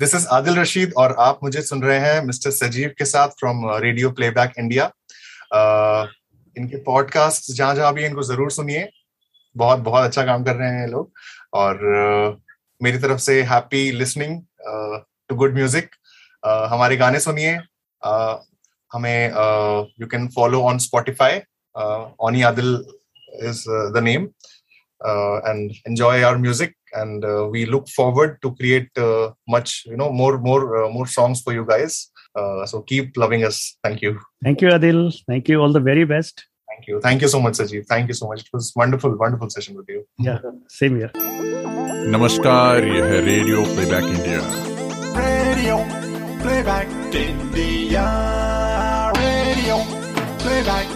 दिस 0.00 0.14
इज़ 0.14 0.26
आदिल 0.32 0.58
रशीद 0.58 0.92
और 0.98 1.14
आप 1.20 1.40
मुझे 1.42 1.62
सुन 1.62 1.82
रहे 1.82 1.98
हैं 2.00 2.20
मिस्टर 2.24 2.50
सजीव 2.50 2.92
के 2.98 3.04
साथ 3.04 3.28
फ्रॉम 3.40 3.64
रेडियो 3.82 4.10
प्लेबैक 4.10 4.52
इंडिया 4.58 4.90
इनके 6.56 6.76
पॉडकास्ट 6.84 7.50
जहाँ 7.52 7.74
जहाँ 7.74 7.92
भी 7.94 8.04
इनको 8.04 8.22
ज़रूर 8.22 8.50
सुनिए। 8.50 8.88
बहुत 9.56 9.78
बहुत 9.78 10.04
अच्छा 10.04 10.24
काम 10.26 10.44
कर 10.44 10.56
रहे 10.56 10.70
हैं 10.78 10.86
लोग। 10.88 11.10
और 11.54 11.74
uh, 11.74 12.40
मेरी 12.80 12.98
तरफ़ 12.98 13.18
से 13.20 13.42
happy 13.42 13.90
listening 13.92 14.40
to 15.28 15.34
good 15.34 15.54
music 15.54 15.90
हमारे 16.72 16.96
गाने 16.96 17.20
सुनिए। 17.20 17.56
Uh, 18.02 18.36
हमें 18.92 19.30
you 20.00 20.06
can 20.06 20.26
follow 20.34 20.62
on 20.62 20.78
Spotify 20.78 21.40
Onee 22.20 22.42
Adil 22.48 22.74
is 23.48 23.64
the 23.94 24.02
name 24.04 24.22
and 25.02 25.70
enjoy 25.88 26.12
our 26.26 26.36
music 26.42 26.74
and 26.94 27.24
uh, 27.24 27.48
we 27.50 27.66
look 27.66 27.88
forward 27.88 28.40
to 28.42 28.54
create 28.56 28.90
uh, 28.96 29.30
much 29.48 29.84
you 29.86 29.96
know 29.96 30.10
more 30.12 30.38
more 30.38 30.62
uh, 30.80 30.88
more 30.90 31.06
songs 31.06 31.42
for 31.42 31.52
you 31.52 31.64
guys. 31.64 32.10
Uh, 32.36 32.66
so 32.66 32.82
keep 32.82 33.16
loving 33.16 33.44
us. 33.44 33.76
Thank 33.84 34.02
you. 34.02 34.18
Thank 34.42 34.60
you 34.60 34.68
adil. 34.68 35.14
Thank 35.28 35.48
you. 35.48 35.60
All 35.60 35.72
the 35.72 35.80
very 35.80 36.04
best. 36.04 36.46
Thank 36.70 36.88
you. 36.88 37.00
Thank 37.00 37.22
you 37.22 37.28
so 37.28 37.40
much 37.40 37.54
sajeev. 37.54 37.86
Thank 37.86 38.08
you 38.08 38.14
so 38.20 38.26
much. 38.30 38.40
It 38.46 38.52
was 38.52 38.72
wonderful 38.82 39.16
wonderful 39.24 39.50
session 39.50 39.76
with 39.76 39.88
you. 39.88 40.00
Yeah 40.18 40.40
same 40.68 40.96
here. 40.96 41.10
Namaskar 42.14 42.82
yeh 42.94 43.06
hai 43.12 43.20
radio 43.28 43.62
playback 43.74 44.08
india. 44.16 44.40
Radio 45.20 45.78
playback 46.42 46.98
india. 47.22 48.04
Radio 49.22 49.78
playback 50.44 50.93